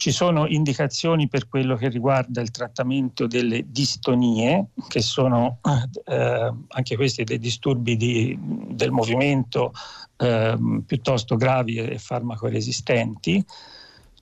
Ci 0.00 0.12
sono 0.12 0.46
indicazioni 0.46 1.28
per 1.28 1.46
quello 1.46 1.76
che 1.76 1.90
riguarda 1.90 2.40
il 2.40 2.50
trattamento 2.50 3.26
delle 3.26 3.66
distonie, 3.66 4.68
che 4.88 5.02
sono 5.02 5.58
eh, 6.06 6.52
anche 6.68 6.96
questi 6.96 7.22
dei 7.22 7.38
disturbi 7.38 7.98
di, 7.98 8.34
del 8.40 8.92
movimento 8.92 9.74
eh, 10.16 10.56
piuttosto 10.86 11.36
gravi 11.36 11.76
e 11.76 11.98
farmacoresistenti. 11.98 13.44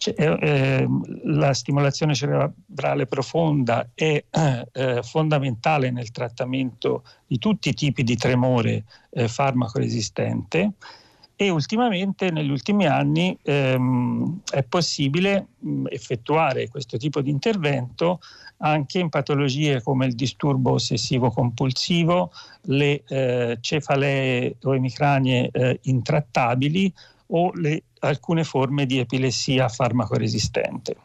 Eh, 0.05 0.89
la 1.27 1.55
stimolazione 1.55 2.13
cerebrale 2.13 3.07
profonda 3.07 3.89
è 3.95 4.25
eh, 4.29 5.01
fondamentale 5.05 5.93
nel 5.93 6.11
trattamento 6.11 7.05
di 7.25 7.39
tutti 7.39 7.69
i 7.69 7.75
tipi 7.75 8.03
di 8.03 8.17
tremore 8.17 8.83
eh, 9.11 9.29
farmacoresistente 9.29 10.73
e 11.41 11.51
ultimamente 11.51 12.33
negli 12.33 12.51
ultimi 12.51 12.85
anni 12.85 13.39
ehm, 13.43 14.41
è 14.51 14.65
possibile 14.65 15.47
mh, 15.61 15.85
effettuare 15.89 16.69
questo 16.69 16.97
tipo 16.97 17.21
di 17.21 17.31
intervento 17.31 18.19
anche 18.57 18.99
in 18.99 19.09
patologie 19.09 19.81
come 19.81 20.07
il 20.07 20.17
disturbo 20.17 20.73
ossessivo 20.73 21.31
compulsivo, 21.31 22.33
le 22.63 23.05
eh, 23.07 23.59
cefalee 23.61 24.57
o 24.65 24.75
emicranie 24.75 25.49
eh, 25.53 25.79
intrattabili 25.83 26.93
o 27.27 27.53
le, 27.55 27.85
alcune 28.01 28.43
forme 28.43 28.85
di 28.85 28.99
epilessia 28.99 29.69
farmacoresistente. 29.69 30.97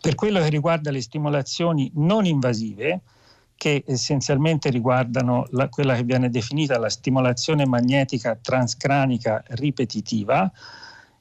Per 0.00 0.14
quello 0.14 0.40
che 0.40 0.48
riguarda 0.48 0.90
le 0.90 1.02
stimolazioni 1.02 1.90
non 1.96 2.24
invasive, 2.24 3.02
che 3.58 3.82
essenzialmente 3.86 4.70
riguardano 4.70 5.44
la, 5.50 5.68
quella 5.68 5.96
che 5.96 6.04
viene 6.04 6.30
definita 6.30 6.78
la 6.78 6.88
stimolazione 6.88 7.66
magnetica 7.66 8.38
transcranica 8.40 9.42
ripetitiva. 9.48 10.50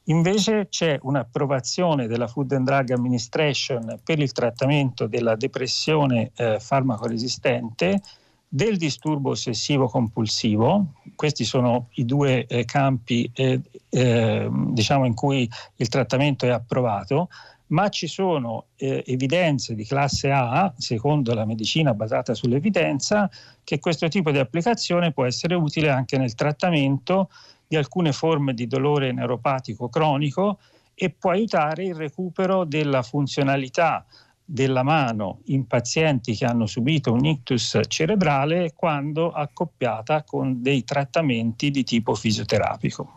Invece 0.05 0.67
c'è 0.69 0.97
un'approvazione 1.01 2.07
della 2.07 2.27
Food 2.27 2.53
and 2.53 2.65
Drug 2.65 2.91
Administration 2.91 3.99
per 4.03 4.19
il 4.19 4.31
trattamento 4.31 5.07
della 5.07 5.35
depressione 5.35 6.31
eh, 6.35 6.59
farmacoresistente, 6.59 8.01
del 8.47 8.77
disturbo 8.77 9.31
ossessivo 9.31 9.87
compulsivo. 9.87 10.93
Questi 11.15 11.43
sono 11.43 11.87
i 11.95 12.05
due 12.05 12.45
eh, 12.45 12.63
campi 12.63 13.29
eh, 13.33 13.59
eh 13.89 14.49
diciamo 14.51 15.05
in 15.05 15.13
cui 15.13 15.49
il 15.77 15.89
trattamento 15.89 16.45
è 16.45 16.49
approvato 16.49 17.29
ma 17.67 17.89
ci 17.89 18.07
sono 18.07 18.67
eh, 18.75 19.03
evidenze 19.07 19.75
di 19.75 19.85
classe 19.85 20.31
A, 20.31 20.73
secondo 20.77 21.33
la 21.33 21.45
medicina 21.45 21.93
basata 21.93 22.33
sull'evidenza, 22.33 23.29
che 23.63 23.79
questo 23.79 24.07
tipo 24.07 24.31
di 24.31 24.37
applicazione 24.37 25.11
può 25.11 25.25
essere 25.25 25.55
utile 25.55 25.89
anche 25.89 26.17
nel 26.17 26.35
trattamento 26.35 27.29
di 27.67 27.75
alcune 27.75 28.13
forme 28.13 28.53
di 28.53 28.67
dolore 28.67 29.11
neuropatico 29.11 29.89
cronico 29.89 30.59
e 30.93 31.09
può 31.09 31.31
aiutare 31.31 31.83
il 31.83 31.95
recupero 31.95 32.63
della 32.63 33.03
funzionalità 33.03 34.05
della 34.49 34.81
mano 34.81 35.41
in 35.47 35.67
pazienti 35.67 36.33
che 36.33 36.45
hanno 36.45 36.67
subito 36.67 37.11
un 37.11 37.25
ictus 37.25 37.81
cerebrale 37.87 38.71
quando 38.73 39.31
accoppiata 39.33 40.23
con 40.23 40.61
dei 40.61 40.85
trattamenti 40.85 41.69
di 41.69 41.83
tipo 41.83 42.15
fisioterapico. 42.15 43.15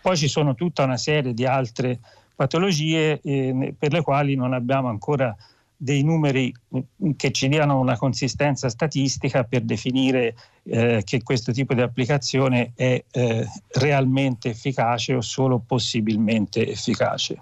Poi 0.00 0.16
ci 0.16 0.28
sono 0.28 0.54
tutta 0.54 0.84
una 0.84 0.96
serie 0.96 1.34
di 1.34 1.44
altre 1.44 2.00
patologie 2.34 3.20
eh, 3.22 3.74
per 3.78 3.92
le 3.92 4.02
quali 4.02 4.34
non 4.34 4.52
abbiamo 4.52 4.88
ancora 4.88 5.34
dei 5.82 6.04
numeri 6.04 6.54
mm, 6.76 7.10
che 7.16 7.32
ci 7.32 7.48
diano 7.48 7.80
una 7.80 7.96
consistenza 7.96 8.68
statistica 8.68 9.42
per 9.42 9.62
definire 9.62 10.36
eh, 10.62 11.02
che 11.04 11.22
questo 11.24 11.50
tipo 11.50 11.74
di 11.74 11.80
applicazione 11.80 12.72
è 12.76 13.02
eh, 13.10 13.46
realmente 13.72 14.50
efficace 14.50 15.14
o 15.14 15.20
solo 15.20 15.58
possibilmente 15.58 16.64
efficace. 16.68 17.40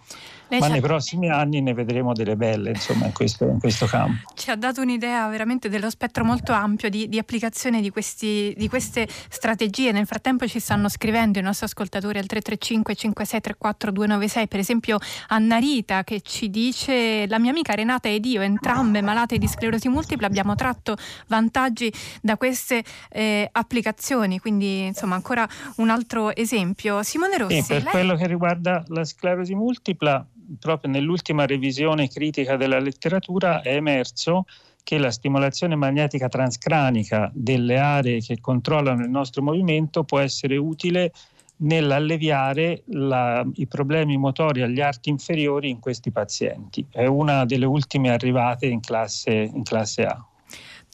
Lei 0.51 0.59
ma 0.59 0.67
nei 0.67 0.81
prossimi 0.81 1.31
anni 1.31 1.61
ne 1.61 1.73
vedremo 1.75 2.13
delle 2.13 2.35
belle 2.35 2.71
insomma, 2.71 3.07
in, 3.07 3.13
questo, 3.13 3.45
in 3.45 3.61
questo 3.61 3.87
campo. 3.87 4.33
Ci 4.35 4.51
ha 4.51 4.57
dato 4.57 4.81
un'idea 4.81 5.29
veramente 5.29 5.69
dello 5.69 5.89
spettro 5.91 6.25
molto 6.25 6.53
ampio 6.53 6.91
di, 6.91 7.09
di 7.09 7.19
applicazione 7.19 7.81
di, 7.81 7.91
questi, 7.91 8.53
di, 8.57 8.69
queste 8.69 9.07
strategie. 9.29 9.93
Nel 9.93 10.07
frattempo 10.07 10.49
ci 10.49 10.59
stanno 10.59 10.89
scrivendo 10.89 11.39
i 11.39 11.43
nostri 11.43 11.67
ascoltatori 11.67 12.19
al 12.19 12.27
335 12.27 12.95
5634 12.97 13.93
296, 13.93 14.49
per 14.49 14.59
esempio 14.59 14.99
Anna 15.29 15.59
Rita 15.59 16.03
che 16.03 16.21
ci 16.21 16.51
dice 16.51 17.29
la 17.29 17.39
mia 17.39 17.51
amica 17.51 17.75
Renata 17.75 18.09
ed 18.09 18.25
io, 18.25 18.41
entrambe 18.41 19.03
malate 19.03 19.39
di 19.39 19.47
sclerosi 19.47 19.89
multipla, 19.89 20.27
abbiamo 20.27 20.57
tratto 20.57 20.97
vantaggi 21.29 21.93
da 22.21 22.37
queste 22.37 22.83
eh, 23.11 23.49
applicazioni, 23.53 24.41
quindi 24.41 24.87
insomma 24.87 25.15
ancora 25.15 25.49
un 25.77 25.91
altro 25.91 26.35
esempio. 26.35 27.05
Simone 27.05 27.39
Rossi. 27.39 27.63
Sì, 27.63 27.69
per 27.69 27.83
lei... 27.85 27.93
quello 27.93 28.17
che 28.17 28.27
riguarda 28.27 28.83
la 28.89 29.05
sclerosi 29.05 29.55
multipla, 29.55 30.27
proprio 30.59 30.91
nell'ultima 30.91 31.47
revisione 31.47 32.09
critica 32.09 32.57
della 32.57 32.79
letteratura 32.79 33.63
è 33.63 33.75
emerso 33.75 34.47
che 34.83 34.99
la 34.99 35.11
stimolazione 35.11 35.77
magnetica 35.77 36.29
transcranica 36.29 37.31
delle 37.35 37.79
aree 37.79 38.21
che 38.21 38.41
controllano 38.41 39.05
il 39.05 39.11
nostro 39.11 39.43
movimento 39.43 40.05
può 40.05 40.19
essere 40.19 40.57
utile 40.57 41.13
nell'alleviare 41.59 42.83
la, 42.87 43.47
i 43.55 43.67
problemi 43.67 44.17
motori 44.17 44.63
agli 44.63 44.81
arti 44.81 45.11
inferiori 45.11 45.69
in 45.69 45.79
questi 45.79 46.11
pazienti. 46.11 46.87
È 46.91 47.05
una 47.05 47.45
delle 47.45 47.67
ultime 47.67 48.11
arrivate 48.11 48.67
in 48.67 48.81
classe, 48.81 49.33
in 49.33 49.63
classe 49.63 50.05
A. 50.05 50.25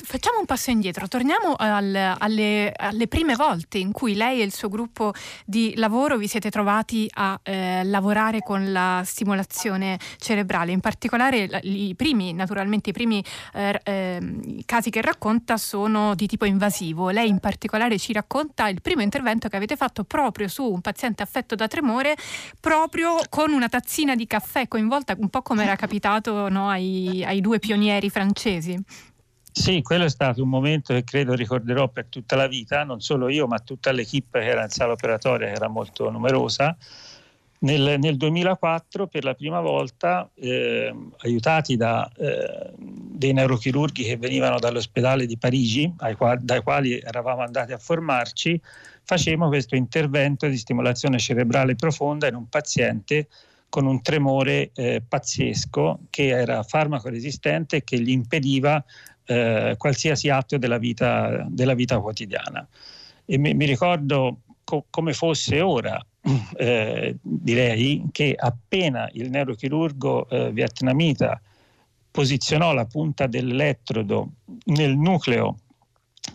facciamo 0.05 0.39
un 0.39 0.45
passo 0.45 0.71
indietro, 0.71 1.09
torniamo 1.09 1.55
al, 1.57 2.15
alle, 2.19 2.73
alle, 2.77 3.09
prime 3.09 3.35
volte 3.35 3.79
in 3.79 3.93
cui 3.93 4.15
lei 4.15 4.41
e 4.41 4.45
il 4.45 4.53
suo 4.53 4.69
gruppo 4.69 5.13
di 5.45 5.75
lavoro 5.77 6.17
vi 6.17 6.29
siete 6.29 6.51
trovati 6.51 7.09
a 7.15 7.39
eh, 7.43 7.83
lavorare 7.85 8.41
con 8.41 8.73
la 8.73 9.03
stimolazione 9.05 9.99
cerebrale, 10.19 10.73
in 10.73 10.81
particolare 10.81 11.49
i 11.63 11.95
primi, 11.97 12.33
naturalmente 12.35 12.91
i 12.91 12.93
primi 12.93 13.25
eh, 13.55 13.81
eh, 13.83 14.63
casi 14.67 14.91
che 14.91 15.01
racconta 15.01 15.57
sono 15.57 16.15
di 16.15 16.27
tipo 16.27 16.45
invasivo. 16.45 17.11
Lei 17.11 17.29
in 17.29 17.39
particolare 17.39 17.99
ci 17.99 18.13
racconta 18.13 18.69
il 18.69 18.83
primo 18.83 19.03
intervento 19.03 19.49
che 19.49 19.57
avete 19.57 19.77
fatto 19.77 20.05
proprio 20.05 20.49
su 20.49 20.65
un 20.65 20.81
paziente 20.81 21.23
affetto 21.23 21.55
da 21.55 21.69
tremore, 21.69 22.17
proprio 22.61 23.17
con 23.31 23.53
una 23.53 23.69
tazzina 23.69 24.15
di 24.15 24.27
caffè 24.27 24.69
coinvolta, 24.69 25.15
un 25.19 25.31
po' 25.31 25.43
come 25.43 25.65
era 25.65 25.77
capitato 25.77 26.49
no, 26.49 26.69
ai, 26.69 27.25
ai 27.25 27.41
due 27.41 27.59
pionieri 27.59 28.11
francesi. 28.11 28.79
Sì, 29.59 29.81
quello 29.81 30.05
è 30.05 30.11
stato 30.11 30.43
un 30.43 30.51
momento 30.51 30.93
che 30.93 31.03
credo 31.03 31.33
ricorderò 31.33 31.89
per 31.89 32.09
tutta 32.11 32.37
la 32.37 32.47
vita, 32.47 32.85
non 32.85 33.01
solo 33.01 33.31
io, 33.31 33.47
ma 33.47 33.59
tutta 33.59 33.91
l'equipe 33.91 34.41
che 34.41 34.49
era 34.49 34.65
in 34.65 34.69
sala 34.69 34.93
operatoria, 34.93 35.47
che 35.47 35.55
era 35.55 35.67
molto 35.67 36.11
numerosa. 36.11 36.77
Nel, 37.61 37.99
nel 37.99 38.19
2004, 38.19 39.07
per 39.07 39.25
la 39.25 39.33
prima 39.33 39.63
volta, 39.63 40.29
eh, 40.35 40.95
aiutati 41.17 41.77
da 41.77 42.07
eh, 42.19 42.71
dei 42.77 43.33
neurochirurghi 43.33 44.05
che 44.05 44.19
venivano 44.19 44.59
dall'ospedale 44.59 45.25
di 45.25 45.39
Parigi, 45.39 45.91
quali, 46.19 46.45
dai 46.45 46.63
quali 46.63 47.01
eravamo 47.01 47.41
andati 47.41 47.73
a 47.73 47.79
formarci, 47.79 48.61
facemmo 49.05 49.49
questo 49.49 49.75
intervento 49.75 50.49
di 50.49 50.59
stimolazione 50.59 51.19
cerebrale 51.19 51.77
profonda 51.77 52.29
in 52.29 52.35
un 52.35 52.47
paziente 52.51 53.29
con 53.71 53.87
un 53.87 54.03
tremore 54.03 54.71
eh, 54.75 55.03
pazzesco 55.07 56.01
che 56.11 56.29
era 56.29 56.63
farmaco 56.63 57.09
resistente 57.09 57.77
e 57.77 57.85
che 57.85 57.99
gli 57.99 58.11
impediva 58.11 58.85
eh, 59.27 59.75
qualsiasi 59.77 60.29
atto 60.29 60.57
della 60.57 60.79
vita, 60.79 61.47
della 61.49 61.75
vita 61.75 62.01
quotidiana. 62.01 62.67
E 63.25 63.39
mi, 63.39 63.55
mi 63.55 63.67
ricordo 63.67 64.41
co- 64.65 64.87
come 64.89 65.13
fosse 65.13 65.61
ora, 65.61 66.01
eh, 66.57 67.17
direi, 67.21 68.05
che 68.13 68.35
appena 68.37 69.09
il 69.13 69.31
neurochirurgo 69.31 70.29
eh, 70.29 70.53
vietnamita 70.53 71.41
posizionò 72.11 72.73
la 72.73 72.87
punta 72.87 73.27
dell'elettrodo 73.27 74.31
nel 74.67 74.97
nucleo 74.97 75.59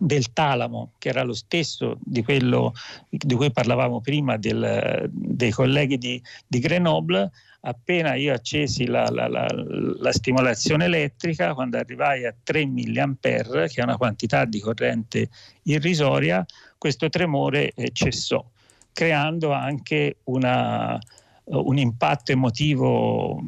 del 0.03 0.33
talamo, 0.33 0.93
che 0.97 1.09
era 1.09 1.21
lo 1.21 1.33
stesso 1.33 1.97
di 2.01 2.23
quello 2.23 2.73
di 3.07 3.35
cui 3.35 3.51
parlavamo 3.51 4.01
prima 4.01 4.35
del, 4.35 5.07
dei 5.11 5.51
colleghi 5.51 5.99
di, 5.99 6.19
di 6.47 6.57
Grenoble, 6.57 7.29
appena 7.61 8.15
io 8.15 8.33
accesi 8.33 8.87
la, 8.87 9.07
la, 9.11 9.27
la, 9.27 9.45
la, 9.45 10.11
stimolazione 10.11 10.85
elettrica, 10.85 11.53
quando 11.53 11.77
arrivai 11.77 12.25
a 12.25 12.33
3 12.41 12.65
mA, 12.65 13.15
che 13.21 13.67
è 13.75 13.83
una 13.83 13.97
quantità 13.97 14.45
di 14.45 14.59
corrente 14.59 15.29
irrisoria, 15.63 16.43
questo 16.79 17.07
tremore 17.09 17.71
eh, 17.75 17.91
cessò, 17.93 18.43
creando 18.91 19.51
anche 19.51 20.17
una, 20.23 20.99
un 21.43 21.77
impatto 21.77 22.31
emotivo 22.31 23.39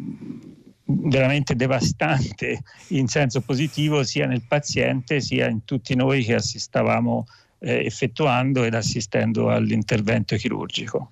veramente 0.96 1.56
devastante 1.56 2.62
in 2.90 3.08
senso 3.08 3.42
positivo 3.42 4.04
sia 4.04 4.28
nel 4.28 4.44
paziente 4.48 5.20
sia 5.22 5.48
in 5.48 5.66
tutti 5.66 5.96
noi 5.96 6.24
che 6.24 6.36
assistavamo 6.36 7.26
eh, 7.60 7.86
effettuando 7.86 8.64
ed 8.64 8.74
assistendo 8.74 9.50
all'intervento 9.50 10.36
chirurgico. 10.36 11.12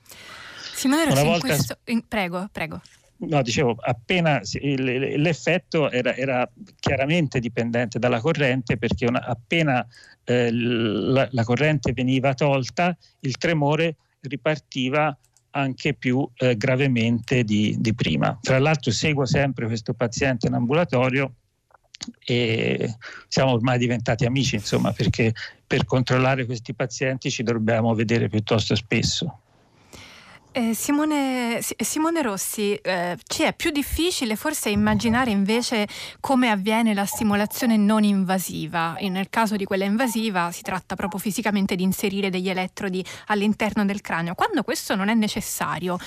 Simone 0.74 1.06
Rossi, 1.06 1.24
volta... 1.24 1.48
questo... 1.48 1.78
prego, 2.08 2.50
prego. 2.52 2.82
No, 3.24 3.42
dicevo, 3.44 3.78
appena 3.80 4.42
l'effetto 4.52 5.92
era, 5.92 6.16
era, 6.16 6.50
chiaramente 6.80 7.40
dipendente 7.40 8.00
dalla 8.00 8.20
corrente 8.20 8.78
perché 8.78 9.06
una, 9.06 9.24
appena 9.24 9.86
eh, 10.24 10.52
la, 10.52 11.28
la, 11.30 11.44
corrente 11.44 11.94
veniva 11.94 12.34
tolta, 12.34 12.98
il 13.20 13.38
tremore 13.38 13.98
ripartiva 14.22 15.16
anche 15.52 15.94
più 15.94 16.28
eh, 16.36 16.56
gravemente 16.56 17.44
di, 17.44 17.76
di, 17.80 17.94
prima. 17.94 18.38
Tra 18.42 18.60
l'altro 18.60 18.92
seguo 18.92 19.26
sempre 19.26 19.66
questo 19.66 19.94
paziente 19.94 20.48
in 20.48 20.54
ambulatorio 20.54 21.34
e 22.24 22.96
siamo 23.28 23.52
ormai 23.52 23.78
diventati 23.78 24.26
amici, 24.26 24.56
insomma, 24.56 24.92
perché 24.92 25.34
per 25.66 25.86
controllare 25.86 26.46
questi 26.46 26.74
pazienti 26.74 27.30
ci 27.30 27.44
dobbiamo 27.44 27.94
vedere 27.94 28.28
piuttosto 28.28 28.76
spesso. 28.76 29.41
Eh, 30.54 30.74
Simone, 30.74 31.62
Simone, 31.62 32.22
Rossi, 32.22 32.76
eh, 32.76 33.18
ci 33.26 33.44
è 33.44 33.54
più 33.54 33.72
difficile 33.72 34.36
forse 34.36 34.70
immaginare 34.70 35.32
invece 35.32 35.88
come 36.20 36.50
avviene 36.50 36.94
la 36.94 37.06
stimolazione 37.06 37.78
non 37.78 38.04
invasiva. 38.04 38.98
E 38.98 39.08
nel 39.08 39.30
caso 39.30 39.56
di 39.56 39.64
quella 39.64 39.86
invasiva 39.86 40.52
si 40.52 40.62
tratta 40.62 40.96
proprio 40.96 41.22
fisicamente 41.22 41.78
di 41.78 41.84
inserire 41.84 42.30
degli 42.30 42.50
elettrodi 42.50 43.02
all'interno 43.28 43.86
del 43.86 44.02
cranio. 44.02 44.36
Quando 44.36 44.64
questo 44.64 44.94
non 44.94 45.08
è 45.08 45.14
necessario, 45.14 45.98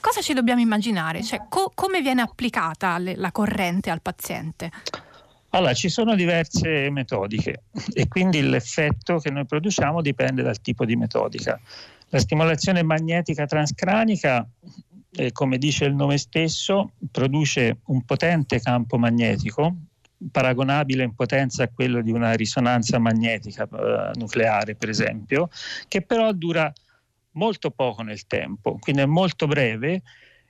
cosa 0.00 0.20
ci 0.20 0.32
dobbiamo 0.32 0.60
immaginare? 0.60 1.22
Cioè, 1.22 1.46
co- 1.48 1.70
come 1.72 2.00
viene 2.00 2.22
applicata 2.22 2.98
le, 2.98 3.14
la 3.14 3.30
corrente 3.30 3.90
al 3.90 4.02
paziente? 4.02 4.72
Allora, 5.50 5.72
ci 5.72 5.88
sono 5.88 6.16
diverse 6.16 6.90
metodiche 6.90 7.62
e 7.92 8.08
quindi 8.08 8.42
l'effetto 8.42 9.18
che 9.18 9.30
noi 9.30 9.46
produciamo 9.46 10.02
dipende 10.02 10.42
dal 10.42 10.60
tipo 10.60 10.84
di 10.84 10.96
metodica. 10.96 11.60
La 12.14 12.20
stimolazione 12.20 12.84
magnetica 12.84 13.44
transcranica, 13.44 14.48
eh, 15.16 15.32
come 15.32 15.58
dice 15.58 15.84
il 15.84 15.96
nome 15.96 16.16
stesso, 16.16 16.92
produce 17.10 17.78
un 17.86 18.04
potente 18.04 18.60
campo 18.60 18.98
magnetico, 18.98 19.74
paragonabile 20.30 21.02
in 21.02 21.16
potenza 21.16 21.64
a 21.64 21.70
quello 21.74 22.02
di 22.02 22.12
una 22.12 22.34
risonanza 22.34 23.00
magnetica 23.00 23.64
eh, 23.64 24.10
nucleare, 24.16 24.76
per 24.76 24.90
esempio, 24.90 25.48
che 25.88 26.02
però 26.02 26.30
dura 26.30 26.72
molto 27.32 27.72
poco 27.72 28.02
nel 28.02 28.28
tempo, 28.28 28.78
quindi 28.78 29.02
è 29.02 29.06
molto 29.06 29.48
breve 29.48 30.02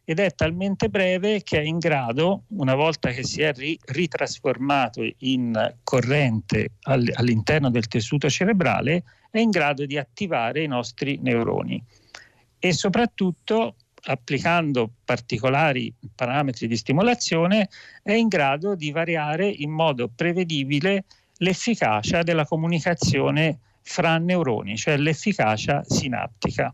ed 0.05 0.19
è 0.19 0.35
talmente 0.35 0.91
breve 0.91 1.43
che 1.43 1.61
è 1.61 1.63
in 1.63 1.79
grado, 1.79 2.43
una 2.49 2.75
volta 2.75 3.09
che 3.09 3.25
si 3.25 3.41
è 3.41 3.55
ri- 3.55 3.81
ritrasformato 3.87 5.01
in 5.21 5.77
corrente 5.83 6.73
all- 6.83 7.11
all'interno 7.15 7.71
del 7.71 7.89
tessuto 7.89 8.29
cerebrale, 8.29 9.03
è 9.39 9.41
in 9.41 9.51
grado 9.51 9.85
di 9.85 9.99
attivare 9.99 10.63
i 10.63 10.69
nostri 10.69 11.19
neuroni 11.21 11.83
e 12.57 12.73
soprattutto 12.73 13.75
applicando 14.05 14.89
particolari 15.05 15.93
parametri 16.15 16.69
di 16.69 16.77
stimolazione 16.77 17.69
è 18.03 18.13
in 18.13 18.29
grado 18.29 18.77
di 18.77 18.93
variare 18.93 19.49
in 19.49 19.71
modo 19.71 20.09
prevedibile 20.15 21.07
l'efficacia 21.39 22.23
della 22.23 22.47
comunicazione 22.47 23.59
fra 23.83 24.19
neuroni, 24.19 24.77
cioè 24.77 24.97
l'efficacia 24.99 25.83
sinaptica, 25.85 26.73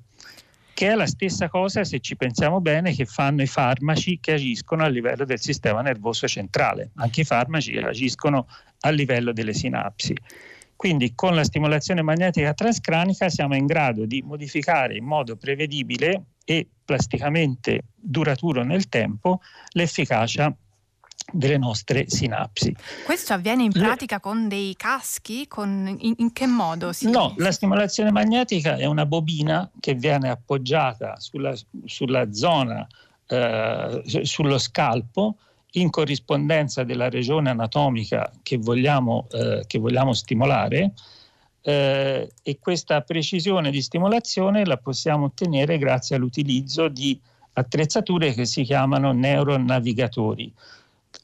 che 0.75 0.89
è 0.89 0.95
la 0.95 1.07
stessa 1.07 1.49
cosa, 1.49 1.83
se 1.83 2.01
ci 2.01 2.15
pensiamo 2.15 2.61
bene, 2.61 2.95
che 2.95 3.07
fanno 3.07 3.41
i 3.41 3.47
farmaci 3.47 4.19
che 4.21 4.33
agiscono 4.33 4.85
a 4.85 4.89
livello 4.89 5.25
del 5.25 5.41
sistema 5.41 5.81
nervoso 5.81 6.29
centrale. 6.29 6.91
Anche 6.97 7.23
i 7.23 7.25
farmaci 7.25 7.77
agiscono 7.79 8.47
a 8.81 8.91
livello 8.91 9.33
delle 9.33 9.55
sinapsi. 9.55 10.15
Quindi 10.81 11.15
con 11.15 11.35
la 11.35 11.45
stimolazione 11.45 12.01
magnetica 12.01 12.55
transcranica 12.55 13.29
siamo 13.29 13.55
in 13.55 13.67
grado 13.67 14.07
di 14.07 14.23
modificare 14.23 14.97
in 14.97 15.05
modo 15.05 15.37
prevedibile 15.37 16.23
e 16.43 16.67
plasticamente 16.83 17.83
duraturo 17.95 18.65
nel 18.65 18.89
tempo 18.89 19.43
l'efficacia 19.73 20.51
delle 21.33 21.59
nostre 21.59 22.09
sinapsi. 22.09 22.75
Questo 23.05 23.35
avviene 23.35 23.65
in 23.65 23.73
pratica 23.73 24.15
Le... 24.15 24.21
con 24.23 24.49
dei 24.49 24.75
caschi? 24.75 25.47
Con... 25.47 25.99
In, 25.99 26.15
in, 26.17 26.33
che 26.33 26.47
modo? 26.47 26.95
Si... 26.95 27.11
No, 27.11 27.35
la 27.37 27.53
stimolazione 27.53 28.11
magnetica 28.11 28.77
è 28.77 28.87
una 28.87 29.05
bobina 29.05 29.71
che 29.81 29.93
viene 29.93 30.31
appoggiata 30.31 31.21
sulla, 31.21 31.55
sulla 31.85 32.33
zona, 32.33 32.87
eh, 33.27 34.03
sullo 34.23 34.57
scalpo 34.57 35.37
in 35.73 35.91
corrispondenza 35.91 36.83
della 36.83 37.09
regione 37.09 37.51
anatomica 37.51 38.31
che 38.43 38.59
vogliamo, 38.59 39.29
eh, 39.31 39.65
che 39.67 39.79
vogliamo 39.79 40.13
stimolare 40.13 40.93
eh, 41.63 42.31
e 42.43 42.59
questa 42.59 43.03
precisione 43.03 43.71
di 43.71 43.83
stimolazione 43.83 44.65
la 44.65 44.79
possiamo 44.79 45.27
ottenere 45.27 45.79
grazie 45.79 46.17
all'utilizzo 46.17 46.89
di 46.89 47.21
attrezzature 47.53 48.33
che 48.33 48.47
si 48.47 48.63
chiamano 48.63 49.13
neuronavigatori. 49.13 50.53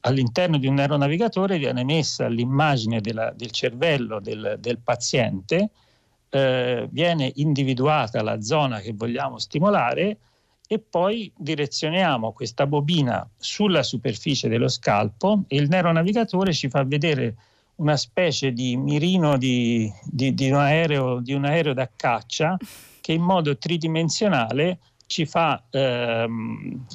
All'interno 0.01 0.57
di 0.57 0.67
un 0.67 0.75
neuronavigatore 0.75 1.57
viene 1.57 1.83
messa 1.83 2.27
l'immagine 2.27 3.01
della, 3.01 3.31
del 3.35 3.51
cervello 3.51 4.19
del, 4.19 4.57
del 4.59 4.77
paziente, 4.77 5.69
eh, 6.29 6.87
viene 6.91 7.31
individuata 7.35 8.21
la 8.21 8.41
zona 8.41 8.79
che 8.79 8.93
vogliamo 8.93 9.39
stimolare 9.39 10.17
e 10.67 10.79
poi 10.79 11.31
direzioniamo 11.35 12.33
questa 12.33 12.67
bobina 12.67 13.27
sulla 13.37 13.83
superficie 13.83 14.49
dello 14.49 14.67
scalpo 14.67 15.43
e 15.47 15.55
il 15.55 15.69
neuronavigatore 15.69 16.53
ci 16.53 16.67
fa 16.67 16.83
vedere 16.83 17.35
una 17.75 17.95
specie 17.95 18.51
di 18.51 18.75
mirino 18.75 19.37
di, 19.37 19.91
di, 20.03 20.33
di, 20.33 20.49
un, 20.49 20.57
aereo, 20.57 21.19
di 21.19 21.33
un, 21.33 21.45
aereo, 21.45 21.73
da 21.73 21.89
caccia 21.95 22.57
che 22.99 23.13
in 23.13 23.21
modo 23.21 23.57
tridimensionale 23.57 24.79
ci, 25.05 25.25
fa, 25.25 25.63
ehm, 25.69 26.85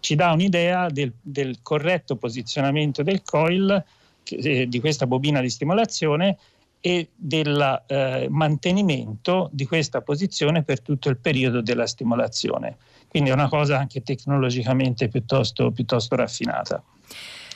ci 0.00 0.14
dà 0.14 0.32
un'idea 0.32 0.88
del, 0.88 1.12
del, 1.22 1.62
corretto 1.62 2.16
posizionamento 2.16 3.02
del 3.02 3.22
coil 3.22 3.82
eh, 4.28 4.68
di 4.68 4.80
questa 4.80 5.06
bobina 5.06 5.40
di 5.40 5.48
stimolazione 5.48 6.36
e 6.80 7.08
del 7.14 7.82
eh, 7.86 8.26
mantenimento 8.28 9.48
di 9.52 9.64
questa 9.64 10.02
posizione 10.02 10.64
per 10.64 10.82
tutto 10.82 11.08
il 11.08 11.16
periodo 11.16 11.62
della 11.62 11.86
stimolazione. 11.86 12.76
Quindi 13.14 13.30
è 13.30 13.34
una 13.34 13.48
cosa 13.48 13.78
anche 13.78 14.02
tecnologicamente 14.02 15.06
piuttosto, 15.06 15.70
piuttosto 15.70 16.16
raffinata. 16.16 16.82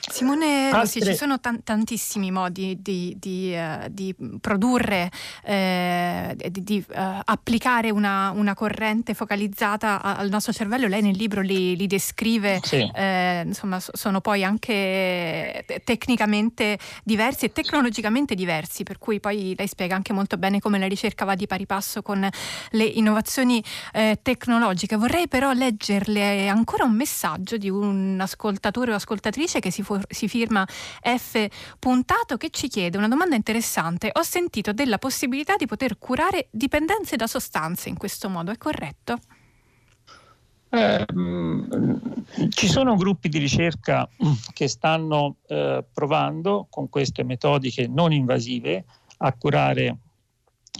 Simone 0.07 0.71
Rossi, 0.71 1.01
ci 1.01 1.15
sono 1.15 1.39
t- 1.39 1.63
tantissimi 1.63 2.31
modi 2.31 2.77
di, 2.81 3.15
di, 3.19 3.55
uh, 3.55 3.87
di 3.89 4.15
produrre, 4.39 5.11
eh, 5.43 6.35
di, 6.49 6.63
di 6.63 6.85
uh, 6.87 6.93
applicare 7.25 7.89
una, 7.89 8.31
una, 8.31 8.53
corrente 8.53 9.13
focalizzata 9.13 10.01
a, 10.01 10.15
al 10.17 10.29
nostro 10.29 10.53
cervello. 10.53 10.87
Lei 10.87 11.01
nel 11.01 11.15
libro 11.15 11.41
li, 11.41 11.75
li 11.75 11.87
descrive, 11.87 12.59
sì. 12.63 12.89
eh, 12.93 13.43
insomma, 13.45 13.79
sono 13.79 14.21
poi 14.21 14.43
anche 14.43 15.65
tecnicamente 15.83 16.77
diversi 17.03 17.45
e 17.45 17.51
tecnologicamente 17.51 18.35
diversi, 18.35 18.83
per 18.83 18.97
cui 18.97 19.19
poi 19.19 19.53
lei 19.57 19.67
spiega 19.67 19.95
anche 19.95 20.13
molto 20.13 20.37
bene 20.37 20.59
come 20.59 20.79
la 20.79 20.87
ricerca 20.87 21.25
va 21.25 21.35
di 21.35 21.47
pari 21.47 21.65
passo 21.65 22.01
con 22.01 22.27
le 22.71 22.83
innovazioni 22.83 23.63
eh, 23.93 24.19
tecnologiche. 24.21 24.95
Vorrei 24.95 25.27
però 25.27 25.51
leggerle 25.51 26.47
ancora 26.47 26.83
un 26.83 26.95
messaggio 26.95 27.57
di 27.57 27.69
un 27.69 28.17
ascoltatore 28.19 28.91
o 28.91 28.95
ascoltatrice 28.95 29.59
che 29.59 29.71
si 29.71 29.83
fu- 29.89 29.99
si 30.07 30.27
firma 30.27 30.65
F. 31.01 31.47
Puntato 31.79 32.37
che 32.37 32.49
ci 32.51 32.67
chiede 32.67 32.97
una 32.97 33.07
domanda 33.07 33.35
interessante. 33.35 34.11
Ho 34.13 34.21
sentito 34.21 34.71
della 34.71 34.99
possibilità 34.99 35.55
di 35.55 35.65
poter 35.65 35.97
curare 35.97 36.47
dipendenze 36.51 37.15
da 37.15 37.25
sostanze 37.25 37.89
in 37.89 37.97
questo 37.97 38.29
modo, 38.29 38.51
è 38.51 38.57
corretto? 38.57 39.19
Eh, 40.71 41.03
ci 42.49 42.67
sono 42.67 42.95
gruppi 42.95 43.27
di 43.27 43.39
ricerca 43.39 44.07
che 44.53 44.67
stanno 44.67 45.37
eh, 45.47 45.83
provando 45.91 46.67
con 46.69 46.89
queste 46.89 47.23
metodiche 47.23 47.87
non 47.87 48.13
invasive 48.13 48.85
a 49.17 49.33
curare 49.33 49.97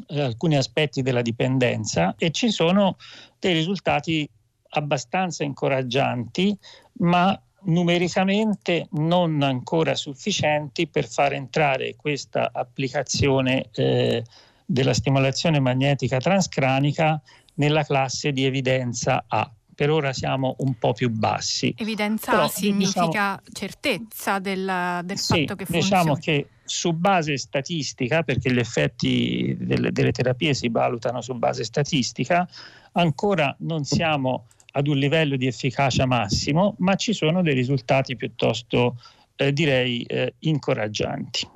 eh, 0.06 0.22
alcuni 0.22 0.58
aspetti 0.58 1.02
della 1.02 1.24
dipendenza 1.24 2.14
e 2.20 2.30
ci 2.30 2.52
sono 2.52 2.98
dei 3.40 3.54
risultati 3.54 4.30
abbastanza 4.72 5.44
incoraggianti, 5.44 6.56
ma 7.00 7.42
numericamente 7.64 8.88
non 8.92 9.42
ancora 9.42 9.96
sufficienti 9.96 10.88
per 10.88 11.08
far 11.08 11.34
entrare 11.34 11.96
questa 11.96 12.52
applicazione 12.54 13.70
eh, 13.74 14.24
della 14.66 14.94
stimolazione 14.94 15.60
magnetica 15.60 16.20
transcranica 16.20 17.22
nella 17.56 17.84
classe 17.84 18.32
di 18.32 18.46
evidenza 18.46 19.26
A. 19.28 19.52
Per 19.74 19.90
ora 19.90 20.12
siamo 20.12 20.56
un 20.60 20.78
po' 20.78 20.94
più 20.94 21.10
bassi. 21.10 21.74
Evidenza 21.78 22.32
Però, 22.32 22.48
significa 22.50 23.08
diciamo, 23.08 23.42
certezza 23.54 24.40
del, 24.40 25.02
del 25.06 25.18
sì, 25.18 25.40
fatto 25.40 25.56
che 25.56 25.66
funziona. 25.66 26.02
Diciamo 26.02 26.16
che 26.16 26.48
su 26.66 26.92
base 26.94 27.38
statistica, 27.38 28.24
perché 28.24 28.54
gli 28.54 28.60
effetti 28.60 29.56
delle, 29.58 29.92
delle 29.92 30.12
terapie 30.12 30.54
si 30.54 30.68
valutano 30.70 31.22
su 31.22 31.34
base 31.36 31.64
statistica, 31.64 32.48
ancora 32.92 33.56
non 33.60 33.86
siamo 33.86 34.46
ad 34.72 34.88
un 34.88 34.98
livello 34.98 35.36
di 35.36 35.48
efficacia 35.48 36.06
massimo, 36.06 36.76
ma 36.80 36.96
ci 36.96 37.14
sono 37.14 37.42
dei 37.42 37.54
risultati 37.54 38.16
piuttosto, 38.16 39.02
eh, 39.36 39.52
direi, 39.54 40.04
eh, 40.04 40.34
incoraggianti. 40.40 41.48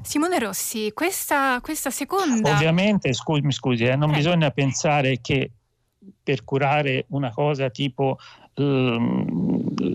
Simone 0.00 0.38
Rossi, 0.38 0.92
questa, 0.92 1.60
questa 1.60 1.90
seconda... 1.90 2.52
Ovviamente, 2.52 3.12
scusi, 3.12 3.50
scusi 3.50 3.84
eh, 3.84 3.96
non 3.96 4.10
bisogna 4.10 4.50
pensare 4.50 5.20
che 5.20 5.50
per 6.22 6.44
curare 6.44 7.04
una 7.08 7.30
cosa 7.30 7.70
tipo 7.70 8.18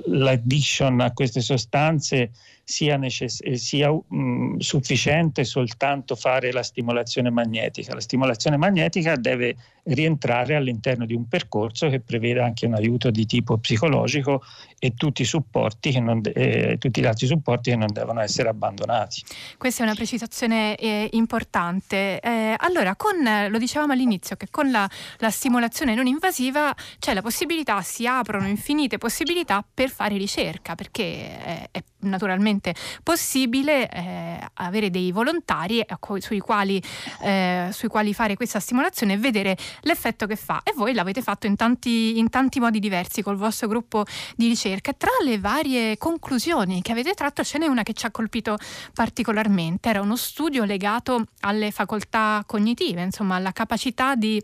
l'addiction 0.06 1.00
a 1.02 1.14
queste 1.14 1.42
sostanze 1.42 2.32
sia, 2.70 2.98
necess- 2.98 3.40
eh, 3.44 3.56
sia 3.56 3.90
mh, 3.90 4.58
sufficiente 4.58 5.46
soltanto 5.46 6.18
fare 6.18 6.52
la 6.52 6.64
stimolazione 6.64 7.30
magnetica. 7.30 7.94
La 7.94 8.02
stimolazione 8.02 8.58
magnetica 8.58 9.16
deve 9.16 9.56
rientrare 9.84 10.54
all'interno 10.54 11.06
di 11.06 11.14
un 11.14 11.30
percorso 11.30 11.88
che 11.88 12.02
prevede 12.02 12.42
anche 12.42 12.66
un 12.66 12.74
aiuto 12.74 13.10
di 13.10 13.26
tipo 13.26 13.58
psicologico 13.58 14.44
e 14.80 14.94
tutti, 14.96 15.24
de- 15.24 16.32
eh, 16.32 16.78
tutti 16.78 17.00
gli 17.00 17.06
altri 17.06 17.26
supporti 17.26 17.70
che 17.70 17.78
non 17.78 17.88
devono 17.94 18.20
essere 18.20 18.50
abbandonati. 18.50 19.24
Questa 19.58 19.84
è 19.84 19.86
una 19.86 19.96
precisazione 19.96 20.76
eh, 20.76 21.08
importante. 21.14 22.20
Eh, 22.20 22.54
allora, 22.58 22.98
con, 22.98 23.16
lo 23.50 23.58
dicevamo 23.58 23.94
all'inizio, 23.94 24.36
che 24.36 24.48
con 24.52 24.70
la, 24.72 24.90
la 25.20 25.30
stimolazione 25.30 25.96
non 25.96 26.06
invasiva 26.06 26.76
c'è 27.00 27.14
la 27.14 27.22
possibilità, 27.22 27.82
si 27.82 28.06
aprono 28.06 28.46
infinite 28.46 28.98
possibilità 28.98 29.66
per 29.74 29.90
fare 29.90 30.18
ricerca, 30.18 30.76
perché 30.76 31.40
è, 31.40 31.70
è 31.72 31.82
naturalmente 32.00 32.76
possibile 33.04 33.90
eh, 33.90 34.40
avere 34.56 34.90
dei 34.90 35.12
volontari 35.12 35.84
sui 36.20 36.40
quali, 36.40 36.82
eh, 37.22 37.70
sui 37.72 37.88
quali, 37.88 38.14
fare 38.14 38.36
questa 38.36 38.60
stimolazione 38.60 39.14
e 39.14 39.18
vedere 39.18 39.58
l'effetto 39.82 40.26
che 40.28 40.36
fa. 40.36 40.62
E 40.64 40.74
voi 40.76 40.94
l'avete 40.94 41.22
fatto 41.22 41.48
in 41.48 41.56
tanti, 41.56 42.18
in 42.18 42.30
tanti 42.30 42.60
modi 42.60 42.80
diversi 42.80 43.22
col 43.22 43.38
vostro 43.38 43.68
gruppo 43.68 44.06
di 44.36 44.48
ricerca. 44.48 44.94
Tra 44.94 45.12
le 45.24 45.40
varie 45.40 45.98
conclusioni 45.98 46.82
che 46.82 46.92
avete 46.92 47.14
tratto 47.14 47.44
ce 47.44 47.58
n'è 47.58 47.68
una 47.68 47.84
che 47.84 47.94
ci 47.94 48.06
ha 48.06 48.12
colpito 48.12 48.58
particolarmente. 48.94 49.90
Era 49.90 50.02
uno 50.02 50.16
studio 50.16 50.64
legato 50.64 51.26
alle 51.42 51.72
facoltà 51.72 52.44
cognitive, 52.46 53.02
insomma 53.02 53.36
alla 53.36 53.52
capacità 53.52 54.16
di 54.16 54.42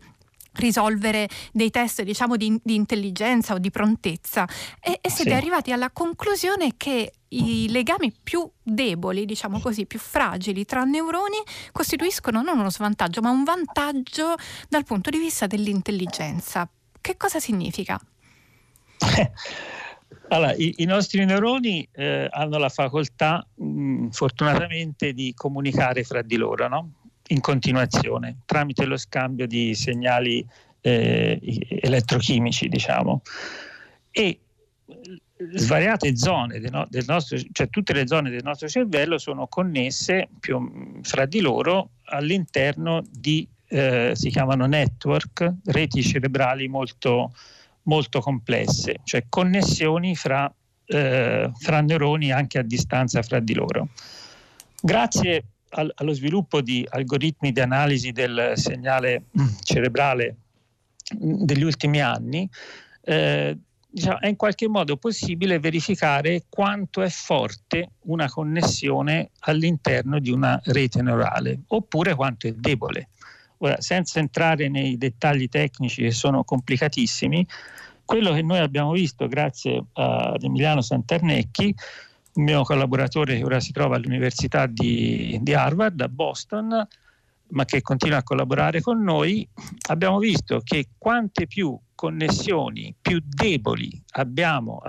risolvere 0.54 1.28
dei 1.52 1.70
test 1.70 2.04
diciamo 2.04 2.36
di, 2.36 2.60
di 2.64 2.76
intelligenza 2.76 3.54
o 3.54 3.58
di 3.58 3.72
prontezza 3.72 4.48
e, 4.80 5.00
e 5.02 5.10
siete 5.10 5.32
sì. 5.32 5.36
arrivati 5.36 5.72
alla 5.72 5.92
conclusione 5.92 6.74
che 6.78 7.12
i 7.34 7.68
legami 7.70 8.14
più 8.22 8.48
deboli, 8.62 9.26
diciamo 9.26 9.60
così, 9.60 9.86
più 9.86 10.00
fragili 10.00 10.66
tra 10.66 10.84
neuroni 10.84 11.38
costituiscono 11.72 12.42
non 12.42 12.60
uno 12.60 12.70
svantaggio 12.70 13.22
ma 13.22 13.32
un 13.32 13.44
vantaggio 13.44 14.36
dal 14.70 14.86
punto 14.86 15.10
di 15.10 15.18
vista 15.18 15.48
dell'intelligenza. 15.48 16.70
Che 17.02 17.18
cosa 17.18 17.40
significa? 17.40 18.00
Allora, 20.30 20.54
i, 20.54 20.74
i, 20.78 20.86
nostri 20.86 21.24
neuroni 21.26 21.88
eh, 21.92 22.28
hanno 22.32 22.58
la 22.58 22.70
facoltà, 22.70 23.46
mh, 23.54 24.08
fortunatamente, 24.08 25.14
di 25.14 25.34
comunicare 25.36 26.04
fra 26.04 26.24
di 26.24 26.38
loro, 26.38 26.68
no? 26.68 26.92
In 27.28 27.40
continuazione 27.40 28.38
tramite 28.46 28.86
lo 28.86 28.98
scambio 28.98 29.48
di 29.48 29.74
segnali 29.76 30.46
eh, 30.82 31.40
elettrochimici, 31.82 32.68
diciamo. 32.68 33.22
E 34.12 34.40
svariate 35.56 36.16
zone 36.16 36.60
del, 36.60 36.72
no, 36.72 36.86
del, 36.90 37.04
nostro, 37.08 37.38
cioè 37.52 37.70
tutte 37.70 37.94
le 37.94 38.08
zone 38.08 38.30
del 38.30 38.44
nostro 38.44 38.68
cervello 38.68 39.18
sono 39.18 39.48
connesse 39.48 40.30
più, 40.40 41.00
fra 41.02 41.26
di 41.26 41.40
loro 41.40 41.90
all'interno 42.06 43.02
di, 43.10 43.48
eh, 43.68 44.12
si 44.14 44.30
chiamano 44.30 44.66
network, 44.66 45.54
reti 45.66 46.04
cerebrali 46.04 46.68
molto, 46.68 47.34
molto 47.84 48.20
complesse, 48.20 48.98
cioè 49.04 49.26
connessioni 49.30 50.16
fra, 50.16 50.54
eh, 50.86 51.52
fra 51.54 51.82
neuroni 51.82 52.32
anche 52.32 52.60
a 52.60 52.64
distanza 52.64 53.22
fra 53.22 53.40
di 53.40 53.54
loro. 53.54 53.90
Grazie 54.82 55.44
al, 55.74 55.92
allo 55.96 56.14
sviluppo 56.14 56.62
di 56.62 56.86
algoritmi 56.88 57.52
di 57.52 57.60
analisi 57.60 58.12
del 58.12 58.54
segnale 58.56 59.26
mm, 59.40 59.48
cerebrale 59.64 60.36
mm, 61.16 61.44
degli 61.44 61.64
ultimi 61.64 62.02
anni, 62.02 62.50
eh, 63.02 63.58
diciamo, 63.90 64.20
è 64.20 64.28
in 64.28 64.36
qualche 64.36 64.68
modo 64.68 64.98
possibile 64.98 65.60
verificare 65.60 66.44
quanto 66.50 67.02
è 67.02 67.10
forte 67.10 67.92
una 68.06 68.30
connessione 68.30 69.32
all'interno 69.40 70.20
di 70.20 70.32
una 70.32 70.60
rete 70.66 71.02
neurale 71.02 71.62
oppure 71.68 72.16
quanto 72.16 72.48
è 72.48 72.54
debole. 72.54 73.10
Ora, 73.60 73.80
senza 73.80 74.20
entrare 74.20 74.68
nei 74.68 74.98
dettagli 74.98 75.48
tecnici 75.48 76.02
che 76.02 76.12
sono 76.12 76.44
complicatissimi, 76.44 77.48
quello 78.04 78.34
che 78.34 78.42
noi 78.42 78.60
abbiamo 78.60 78.92
visto 78.92 79.28
grazie 79.28 79.86
ad 79.94 80.44
Emiliano 80.44 80.82
Santernecchi 80.82 81.74
un 82.36 82.44
mio 82.44 82.64
collaboratore 82.64 83.38
che 83.38 83.44
ora 83.44 83.60
si 83.60 83.72
trova 83.72 83.96
all'Università 83.96 84.66
di, 84.66 85.38
di 85.42 85.54
Harvard, 85.54 86.00
a 86.02 86.08
Boston, 86.08 86.88
ma 87.50 87.66
che 87.66 87.82
continua 87.82 88.18
a 88.18 88.24
collaborare 88.24 88.82
con 88.82 89.02
noi, 89.04 89.48
abbiamo 89.90 90.18
visto 90.18 90.62
che 90.64 90.88
quante 90.98 91.46
più 91.46 91.78
connessioni 91.94 92.94
più 93.00 93.22
deboli 93.24 94.02
abbiamo 94.14 94.82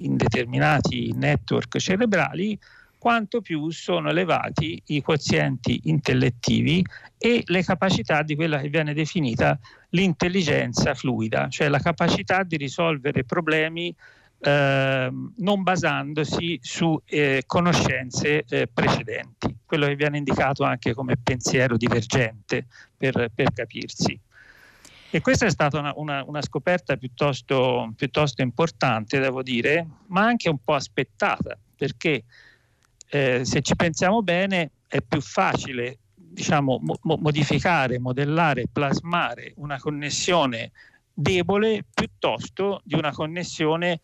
in 0.00 0.16
determinati 0.16 1.12
network 1.14 1.78
cerebrali, 1.78 2.58
quanto 2.98 3.40
più 3.40 3.70
sono 3.70 4.10
elevati 4.10 4.82
i 4.86 5.00
quozienti 5.00 5.82
intellettivi 5.84 6.84
e 7.16 7.42
le 7.46 7.62
capacità 7.62 8.22
di 8.22 8.34
quella 8.34 8.60
che 8.60 8.68
viene 8.68 8.92
definita 8.92 9.56
l'intelligenza 9.90 10.94
fluida, 10.94 11.48
cioè 11.48 11.68
la 11.68 11.78
capacità 11.78 12.42
di 12.42 12.56
risolvere 12.56 13.24
problemi 13.24 13.94
eh, 14.40 15.10
non 15.36 15.62
basandosi 15.62 16.58
su 16.62 17.00
eh, 17.04 17.42
conoscenze 17.46 18.44
eh, 18.48 18.68
precedenti, 18.72 19.56
quello 19.64 19.86
che 19.86 19.96
viene 19.96 20.18
indicato 20.18 20.64
anche 20.64 20.94
come 20.94 21.16
pensiero 21.16 21.76
divergente 21.76 22.66
per, 22.96 23.30
per 23.34 23.52
capirsi. 23.52 24.18
E 25.10 25.20
questa 25.20 25.46
è 25.46 25.50
stata 25.50 25.78
una, 25.78 25.92
una, 25.96 26.22
una 26.26 26.42
scoperta 26.42 26.96
piuttosto, 26.96 27.92
piuttosto, 27.96 28.42
importante, 28.42 29.18
devo 29.18 29.42
dire, 29.42 29.86
ma 30.08 30.26
anche 30.26 30.50
un 30.50 30.58
po' 30.62 30.74
aspettata, 30.74 31.58
perché 31.74 32.24
eh, 33.08 33.44
se 33.44 33.62
ci 33.62 33.74
pensiamo 33.74 34.22
bene 34.22 34.70
è 34.86 35.00
più 35.00 35.20
facile 35.20 35.98
diciamo, 36.14 36.78
mo- 36.82 37.18
modificare, 37.18 37.98
modellare, 37.98 38.66
plasmare 38.70 39.54
una 39.56 39.78
connessione 39.78 40.72
debole 41.12 41.84
piuttosto 41.92 42.80
di 42.84 42.94
una 42.94 43.10
connessione 43.10 44.00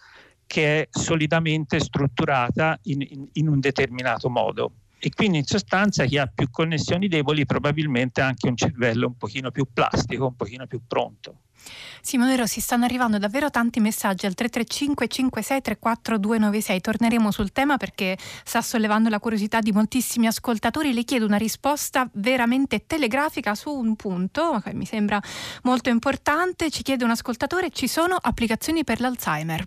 che 0.47 0.83
è 0.83 0.89
solidamente 0.91 1.81
strutturata 1.81 2.79
in, 2.85 3.01
in, 3.01 3.29
in 3.33 3.49
un 3.49 3.61
determinato 3.61 4.29
modo 4.29 4.73
e 5.05 5.11
quindi 5.15 5.37
in 5.37 5.45
sostanza 5.45 6.07
chi 6.07 6.17
ha 6.17 6.31
più 6.33 6.49
connessioni 6.51 7.09
deboli 7.09 7.45
probabilmente 7.45 8.23
ha 8.23 8.27
anche 8.27 8.49
un 8.49 8.57
cervello 8.57 9.09
un 9.09 9.17
pochino 9.19 9.51
più 9.51 9.67
plastico, 9.71 10.29
un 10.29 10.35
pochino 10.35 10.67
più 10.67 10.81
pronto. 10.87 11.41
Simone 12.01 12.37
Rossi, 12.37 12.61
stanno 12.61 12.87
arrivando 12.87 13.19
davvero 13.19 13.51
tanti 13.51 13.81
messaggi 13.81 14.25
al 14.25 14.33
335 14.33 15.09
5634 15.09 16.19
296. 16.19 16.81
Torneremo 16.81 17.31
sul 17.31 17.53
tema 17.53 17.77
perché 17.77 18.17
sta 18.45 18.63
sollevando 18.63 19.11
la 19.11 19.19
curiosità 19.19 19.61
di 19.61 19.73
moltissimi 19.73 20.27
ascoltatori. 20.27 20.95
Le 20.95 21.05
chiedo 21.05 21.27
una 21.27 21.37
risposta 21.37 22.09
veramente 22.15 22.87
telegrafica 22.87 23.55
su 23.55 23.71
un 23.71 23.97
punto 23.97 24.61
che 24.65 24.73
mi 24.73 24.87
sembra 24.87 25.21
molto 25.65 25.91
importante. 25.91 26.71
Ci 26.71 26.83
chiede 26.83 27.05
un 27.05 27.11
ascoltatore, 27.11 27.69
ci 27.71 27.89
sono 27.89 28.17
applicazioni 28.19 28.85
per 28.85 29.01
l'Alzheimer? 29.01 29.65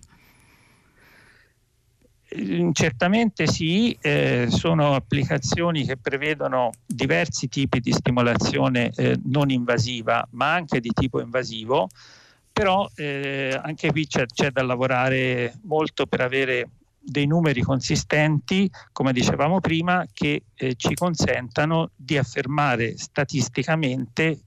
Mm, 2.36 2.72
certamente 2.72 3.46
sì, 3.46 3.96
eh, 4.02 4.48
sono 4.50 4.94
applicazioni 4.94 5.86
che 5.86 5.96
prevedono 5.96 6.72
diversi 6.84 7.48
tipi 7.48 7.80
di 7.80 7.92
stimolazione 7.92 8.90
eh, 8.96 9.18
non 9.24 9.48
invasiva, 9.48 10.26
ma 10.32 10.52
anche 10.52 10.80
di 10.80 10.90
tipo 10.92 11.22
invasivo, 11.22 11.88
però 12.52 12.86
eh, 12.96 13.58
anche 13.62 13.90
qui 13.90 14.06
c'è, 14.06 14.26
c'è, 14.26 14.50
da 14.50 14.62
lavorare 14.62 15.54
molto 15.62 16.04
per 16.04 16.20
avere 16.20 16.68
dei 17.00 17.26
numeri 17.26 17.62
consistenti, 17.62 18.70
come 18.92 19.14
dicevamo 19.14 19.60
prima, 19.60 20.04
che 20.12 20.42
eh, 20.54 20.74
ci 20.74 20.92
consentano 20.94 21.92
di 21.96 22.18
affermare 22.18 22.98
statisticamente 22.98 24.38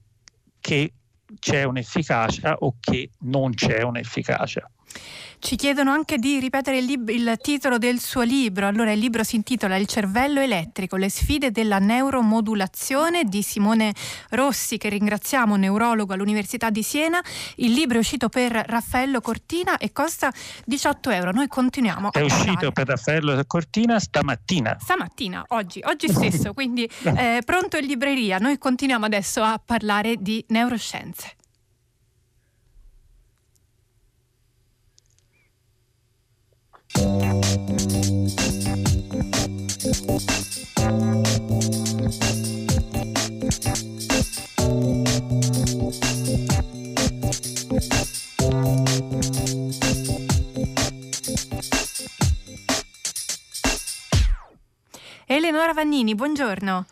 che 0.60 0.92
c'è 1.40 1.64
un'efficacia 1.64 2.58
o 2.60 2.76
che 2.80 3.10
non 3.22 3.56
c'è 3.56 3.82
un'efficacia. 3.82 4.70
Ci 5.42 5.56
chiedono 5.56 5.92
anche 5.92 6.18
di 6.20 6.40
ripetere 6.40 6.78
il, 6.78 6.86
lib- 6.86 7.10
il, 7.10 7.36
titolo 7.42 7.80
del 7.80 8.00
suo 8.00 8.22
libro. 8.22 8.68
Allora, 8.68 8.92
il 8.92 9.00
libro 9.00 9.24
si 9.24 9.36
intitola 9.36 9.76
Il 9.76 9.88
cervello 9.88 10.40
elettrico, 10.40 10.98
le 10.98 11.10
sfide 11.10 11.50
della 11.50 11.80
neuromodulazione 11.80 13.24
di 13.24 13.42
Simone 13.42 13.92
Rossi, 14.30 14.78
che 14.78 14.90
ringraziamo, 14.90 15.56
neurologo 15.56 16.14
all'Università 16.14 16.70
di 16.70 16.84
Siena. 16.84 17.20
Il 17.56 17.74
libro 17.74 17.98
è 17.98 18.00
uscito 18.00 18.30
per 18.30 18.52
Raffaello 18.52 19.20
Cortina 19.20 19.78
e 19.80 19.92
costa 19.92 20.32
18 20.66 21.10
euro. 21.10 21.32
Noi 21.32 21.48
continuiamo. 21.48 22.12
È 22.12 22.22
uscito 22.22 22.72
per 22.72 22.86
Raffaello 22.86 23.44
Cortina 23.48 24.00
stamattina. 24.00 24.78
Stamattina, 24.80 25.44
oggi, 25.50 25.82
oggi 25.86 26.08
stesso, 26.08 26.54
quindi 26.54 26.88
eh, 27.04 27.42
pronto 27.44 27.78
in 27.78 27.88
libreria. 27.88 28.38
Noi 28.38 28.60
continuiamo 28.60 29.06
adesso 29.06 29.42
a 29.42 29.60
parlare 29.64 30.18
di 30.18 30.46
neuroscienze. 30.50 31.38
Eleonora 55.26 55.74
Vannini, 55.74 56.14
buongiorno. 56.14 56.86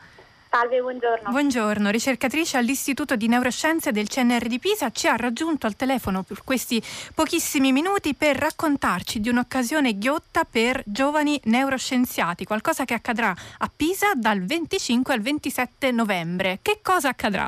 Salve, 0.52 0.82
buongiorno. 0.82 1.30
Buongiorno, 1.30 1.92
ricercatrice 1.92 2.58
all'Istituto 2.58 3.16
di 3.16 3.28
Neuroscienze 3.28 3.92
del 3.92 4.08
CNR 4.08 4.48
di 4.48 4.58
Pisa, 4.58 4.90
ci 4.90 5.08
ha 5.08 5.16
raggiunto 5.16 5.68
al 5.68 5.76
telefono 5.76 6.24
per 6.24 6.44
questi 6.44 6.82
pochissimi 7.14 7.72
minuti 7.72 8.16
per 8.16 8.36
raccontarci 8.36 9.20
di 9.20 9.30
un'occasione 9.30 10.00
ghiotta 10.00 10.46
per 10.50 10.82
giovani 10.88 11.40
neuroscienziati, 11.44 12.46
qualcosa 12.46 12.84
che 12.84 12.96
accadrà 12.96 13.32
a 13.60 13.70
Pisa 13.74 14.14
dal 14.16 14.42
25 14.42 15.14
al 15.14 15.22
27 15.22 15.92
novembre. 15.92 16.58
Che 16.64 16.80
cosa 16.82 17.10
accadrà? 17.10 17.48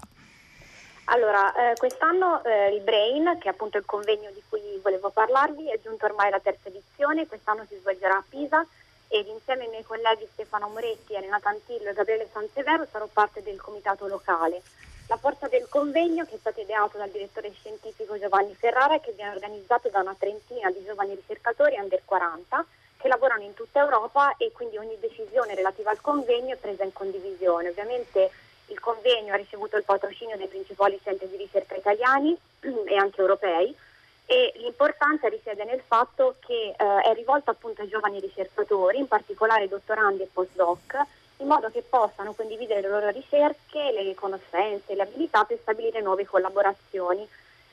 Allora, 1.05 1.71
eh, 1.71 1.75
quest'anno 1.77 2.43
eh, 2.43 2.75
il 2.75 2.81
Brain, 2.81 3.37
che 3.39 3.47
è 3.47 3.51
appunto 3.51 3.79
il 3.79 3.85
convegno 3.85 4.29
di 4.31 4.43
cui 4.47 4.61
volevo 4.79 5.09
parlarvi, 5.09 5.71
è 5.71 5.79
giunto 5.81 6.05
ormai 6.05 6.27
alla 6.27 6.39
terza 6.39 6.69
edizione, 6.69 7.25
quest'anno 7.25 7.65
si 7.67 7.75
svolgerà 7.79 8.17
a 8.17 8.23
Pisa 8.29 8.63
ed 9.12 9.28
insieme 9.28 9.65
ai 9.65 9.69
miei 9.69 9.84
colleghi 9.84 10.26
Stefano 10.32 10.69
Moretti, 10.69 11.13
Renata 11.19 11.50
Antillo 11.50 11.89
e 11.89 11.93
Gabriele 11.93 12.30
Sansevero 12.32 12.88
sarò 12.89 13.08
parte 13.12 13.43
del 13.43 13.60
comitato 13.60 14.08
locale. 14.08 14.62
La 15.08 15.17
forza 15.17 15.50
del 15.50 15.67
convegno, 15.67 16.24
che 16.24 16.36
è 16.36 16.38
stato 16.39 16.62
ideato 16.62 16.97
dal 16.97 17.10
direttore 17.10 17.52
scientifico 17.52 18.17
Giovanni 18.17 18.56
Ferrara 18.56 18.95
e 18.95 19.02
che 19.02 19.12
viene 19.12 19.36
organizzato 19.36 19.89
da 19.89 20.00
una 20.00 20.15
trentina 20.17 20.71
di 20.71 20.82
giovani 20.86 21.15
ricercatori 21.15 21.76
under 21.78 22.02
40 22.06 22.65
che 22.95 23.10
lavorano 23.10 23.43
in 23.43 23.54
tutta 23.54 23.82
Europa 23.82 24.38
e 24.38 24.54
quindi 24.54 24.78
ogni 24.78 24.97
decisione 25.02 25.56
relativa 25.56 25.91
al 25.91 26.00
convegno 26.00 26.54
è 26.54 26.58
presa 26.58 26.86
in 26.86 26.93
condivisione. 26.93 27.67
Ovviamente 27.67 28.32
il 28.67 28.80
convegno 28.80 29.34
ha 29.34 29.38
ricevuto 29.38 29.76
il 29.76 29.84
patrocinio 29.84 30.38
dei 30.38 30.47
principali 30.47 30.97
centri 31.04 31.28
di 31.28 31.36
ricerca 31.36 31.76
italiani 31.76 32.38
e 32.62 32.95
anche 32.95 33.19
europei 33.19 33.76
e 34.25 34.53
l'importanza 34.57 35.27
risiede 35.27 35.63
nel 35.65 35.81
fatto 35.86 36.36
che 36.39 36.73
eh, 36.77 37.01
è 37.01 37.13
rivolta 37.13 37.51
appunto 37.51 37.81
ai 37.81 37.89
giovani 37.89 38.19
ricercatori, 38.19 38.97
in 38.97 39.07
particolare 39.07 39.67
dottorandi 39.67 40.23
e 40.23 40.29
postdoc, 40.31 40.99
in 41.38 41.47
modo 41.47 41.69
che 41.69 41.81
possano 41.81 42.34
condividere 42.34 42.81
le 42.81 42.89
loro 42.89 43.10
ricerche, 43.10 43.91
le 43.91 44.13
conoscenze, 44.15 44.95
le 44.95 45.01
abilità 45.01 45.43
per 45.43 45.57
stabilire 45.62 46.01
nuove 46.01 46.25
collaborazioni 46.25 47.27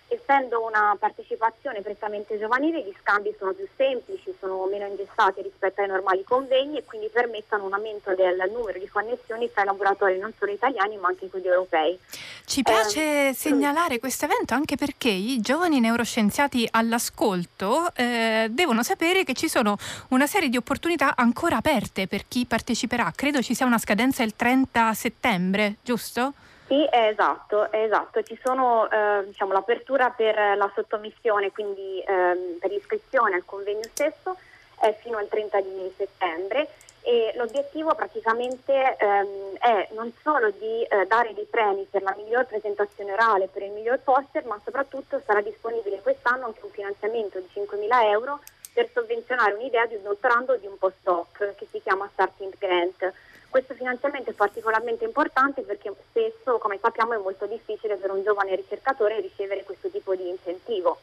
essendo 0.09 0.65
una 0.65 0.97
partecipazione 0.99 1.83
prettamente 1.83 2.39
giovanile, 2.39 2.83
gli 2.83 2.95
scambi 3.01 3.35
sono 3.39 3.53
più 3.53 3.67
semplici, 3.77 4.35
sono 4.41 4.67
meno 4.67 4.87
ingessati 4.87 5.43
rispetto 5.43 5.83
ai 5.83 5.89
normali 5.89 6.25
convegni 6.25 6.79
e 6.79 6.85
quindi 6.85 7.09
permettono 7.09 7.67
un 7.67 7.75
aumento 7.75 8.15
del 8.15 8.51
numero 8.51 8.79
di 8.79 8.89
connessioni 8.89 9.51
tra 9.53 9.63
i 9.63 9.67
laboratori 9.67 10.19
non 10.19 10.33
solo 10.39 10.53
italiani 10.53 10.97
ma 10.97 11.09
anche 11.09 11.29
quelli 11.29 11.47
europei. 11.47 11.99
Ci 12.45 12.63
piace 12.63 13.29
eh, 13.29 13.35
segnalare 13.35 13.99
questo 13.99 14.25
evento 14.25 14.55
anche 14.55 14.77
perché 14.77 15.11
i 15.11 15.41
giovani 15.41 15.81
neuroscienziati 15.81 16.67
all'ascolto 16.71 17.93
eh, 17.95 18.49
devono 18.51 18.83
sapere 18.83 19.25
che 19.25 19.35
ci 19.35 19.49
sono 19.49 19.77
una 20.09 20.27
serie 20.27 20.49
di 20.49 20.57
opportunità 20.57 21.15
ancora 21.17 21.57
aperte 21.57 22.07
per 22.07 22.25
chi 22.27 22.47
parteciperà. 22.47 23.13
Credo 23.15 23.43
ci 23.43 23.55
sia 23.55 23.67
una 23.67 23.79
scadenza 23.79 24.23
il 24.23 24.35
30 24.35 24.95
settembre, 24.95 25.77
giusto? 25.83 26.33
Sì, 26.69 26.87
esatto, 26.91 27.73
esatto. 27.73 28.23
Ci 28.23 28.39
sono 28.45 28.89
eh, 28.91 29.25
diciamo, 29.25 29.53
l'apertura 29.53 30.11
per 30.11 30.37
la 30.37 30.71
sottomissione, 30.75 31.51
quindi 31.51 32.05
ehm, 32.07 32.59
per 32.61 32.71
l'iscrizione 32.71 33.37
al 33.37 33.45
convegno 33.47 33.85
stesso 33.85 34.37
è 34.79 34.95
fino 35.01 35.17
al 35.17 35.29
30 35.29 35.61
di 35.63 35.93
settembre 35.97 36.69
e 37.01 37.33
l'obiettivo 37.37 37.95
praticamente 37.95 38.97
ehm, 38.99 39.55
è 39.59 39.89
non 39.93 40.13
solo 40.23 40.51
di 40.51 40.83
eh, 40.83 41.07
dare 41.07 41.33
dei 41.33 41.47
premi 41.47 41.87
per 41.91 42.03
la 42.03 42.15
miglior 42.19 42.45
presentazione 42.45 43.15
orale, 43.15 43.49
per 43.49 43.63
il 43.63 43.71
miglior 43.71 44.01
poster, 44.01 44.45
ma 44.45 44.61
soprattutto 44.63 45.23
sarà 45.25 45.41
disponibile 45.41 46.03
quest'anno 46.03 46.45
anche 46.45 46.61
un 46.63 46.71
finanziamento 46.71 47.39
di 47.39 47.49
5.000 47.51 48.11
euro 48.11 48.41
per 48.75 48.91
sovvenzionare 48.93 49.55
un'idea 49.55 49.87
di 49.87 49.95
un 49.95 50.03
dottorando 50.03 50.55
di 50.57 50.67
un 50.67 50.77
postdoc 50.77 51.55
che 51.57 51.67
si 51.71 51.81
chiama 51.81 52.11
Starting 52.13 52.53
Grant. 52.59 53.13
Questo 53.51 53.75
finanziamento 53.75 54.31
è 54.31 54.35
particolarmente 54.35 55.05
importante 55.05 55.63
perché 55.63 55.93
spesso, 56.11 56.59
come 56.59 56.79
sappiamo, 56.79 57.15
è 57.15 57.19
molto 57.19 57.47
difficile 57.47 57.97
per 57.97 58.11
un 58.11 58.23
giovane 58.23 58.55
ricercatore 58.55 59.21
ricevere 59.21 59.65
questo 59.65 59.89
tipo 59.89 60.15
di 60.15 60.29
incentivo. 60.29 60.99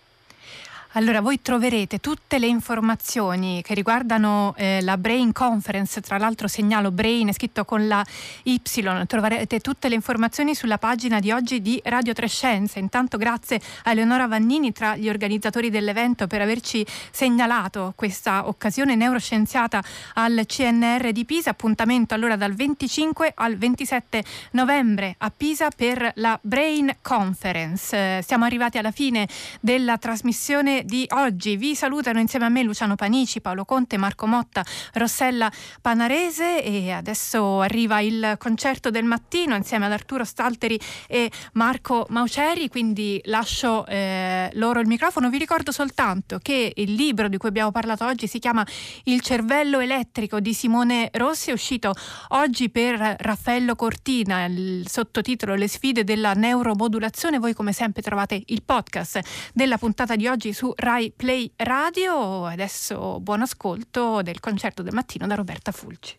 Allora, 0.98 1.20
voi 1.20 1.42
troverete 1.42 2.00
tutte 2.00 2.40
le 2.40 2.48
informazioni 2.48 3.62
che 3.62 3.74
riguardano 3.74 4.54
eh, 4.56 4.80
la 4.82 4.96
Brain 4.96 5.34
Conference, 5.34 6.00
tra 6.00 6.18
l'altro 6.18 6.48
segnalo 6.48 6.90
Brain 6.90 7.34
scritto 7.34 7.66
con 7.66 7.86
la 7.86 8.06
Y, 8.44 8.62
troverete 9.06 9.60
tutte 9.60 9.90
le 9.90 9.96
informazioni 9.96 10.56
sulla 10.56 10.78
pagina 10.78 11.20
di 11.20 11.34
oggi 11.34 11.62
di 11.62 11.82
Radio 11.84 12.14
Trescenze. 12.14 12.80
Intanto 12.80 13.18
grazie 13.18 13.60
a 13.84 13.92
Eleonora 13.92 14.28
Vannini 14.28 14.72
tra 14.72 14.96
gli 14.96 15.10
organizzatori 15.10 15.70
dell'evento 15.70 16.28
per 16.28 16.40
averci 16.40 16.86
segnalato 17.12 17.92
questa 17.98 18.48
occasione 18.48 18.96
neuroscienziata 18.96 19.84
al 20.14 20.44
CNR 20.46 21.12
di 21.12 21.26
Pisa. 21.26 21.50
Appuntamento 21.50 22.14
allora 22.14 22.38
dal 22.38 22.54
25 22.54 23.34
al 23.36 23.58
27 23.58 24.24
novembre 24.52 25.16
a 25.18 25.30
Pisa 25.30 25.68
per 25.76 26.10
la 26.16 26.40
Brain 26.42 26.96
Conference. 27.02 28.20
Eh, 28.20 28.24
siamo 28.26 28.46
arrivati 28.46 28.78
alla 28.78 28.92
fine 28.92 29.28
della 29.60 29.98
trasmissione 29.98 30.84
di 30.86 31.06
oggi. 31.10 31.58
Vi 31.58 31.76
salutano 31.76 32.20
insieme 32.20 32.46
a 32.46 32.50
me 32.50 32.64
Luciano 32.64 32.96
Panici, 32.96 33.42
Paolo 33.42 33.66
Conte, 33.66 33.98
Marco 33.98 34.28
Motta, 34.28 34.64
Rossella 34.94 35.52
Panarese 35.82 36.64
e 36.64 36.92
adesso 36.92 37.62
arriva 37.62 38.00
il 38.00 38.36
concerto 38.38 38.92
del 38.92 39.04
mattino 39.04 39.56
insieme 39.56 39.88
ad 39.88 39.92
Arturo 39.92 40.24
Stalteri 40.24 40.80
e 41.08 41.32
Marco 41.54 42.06
Mauceri, 42.10 42.70
quindi 42.70 43.20
lascio 43.26 43.86
eh, 43.88 44.50
loro 44.54 44.80
il 44.80 44.88
microfono. 44.88 45.30
Vi 45.30 45.38
ricordo 45.38 45.72
soltanto 45.72 46.40
che 46.42 46.72
il 46.76 46.94
libro 46.94 47.28
di 47.28 47.38
cui 47.38 47.50
abbiamo 47.50 47.72
parlato 47.72 48.06
oggi 48.06 48.28
si 48.28 48.40
chiama 48.40 48.66
Il 49.06 49.22
cervello 49.22 49.80
elettrico 49.80 50.40
di 50.40 50.54
Simone 50.54 51.10
Rossi, 51.14 51.50
è 51.50 51.54
uscito 51.54 51.94
oggi 52.30 52.70
per 52.70 53.16
Raffaello 53.18 53.76
Cortina, 53.76 54.46
il 54.46 54.88
sottotitolo 54.88 55.56
Le 55.56 55.68
sfide 55.68 56.04
della 56.04 56.34
neuromodulazione. 56.34 57.40
Voi 57.40 57.54
come 57.54 57.74
sempre 57.74 58.04
trovate 58.04 58.42
il 58.46 58.62
podcast 58.64 59.20
della 59.54 59.78
puntata 59.78 60.16
di 60.16 60.28
oggi 60.28 60.54
su 60.54 60.74
Rai 60.76 61.12
Play 61.12 61.52
Radio. 61.56 62.46
Adesso 62.46 63.20
buon 63.20 63.42
ascolto 63.42 64.22
del 64.22 64.40
concerto 64.40 64.84
del 64.84 64.94
mattino 64.94 65.28
da 65.28 65.36
Roberta 65.36 65.72
Fulci. 65.72 66.18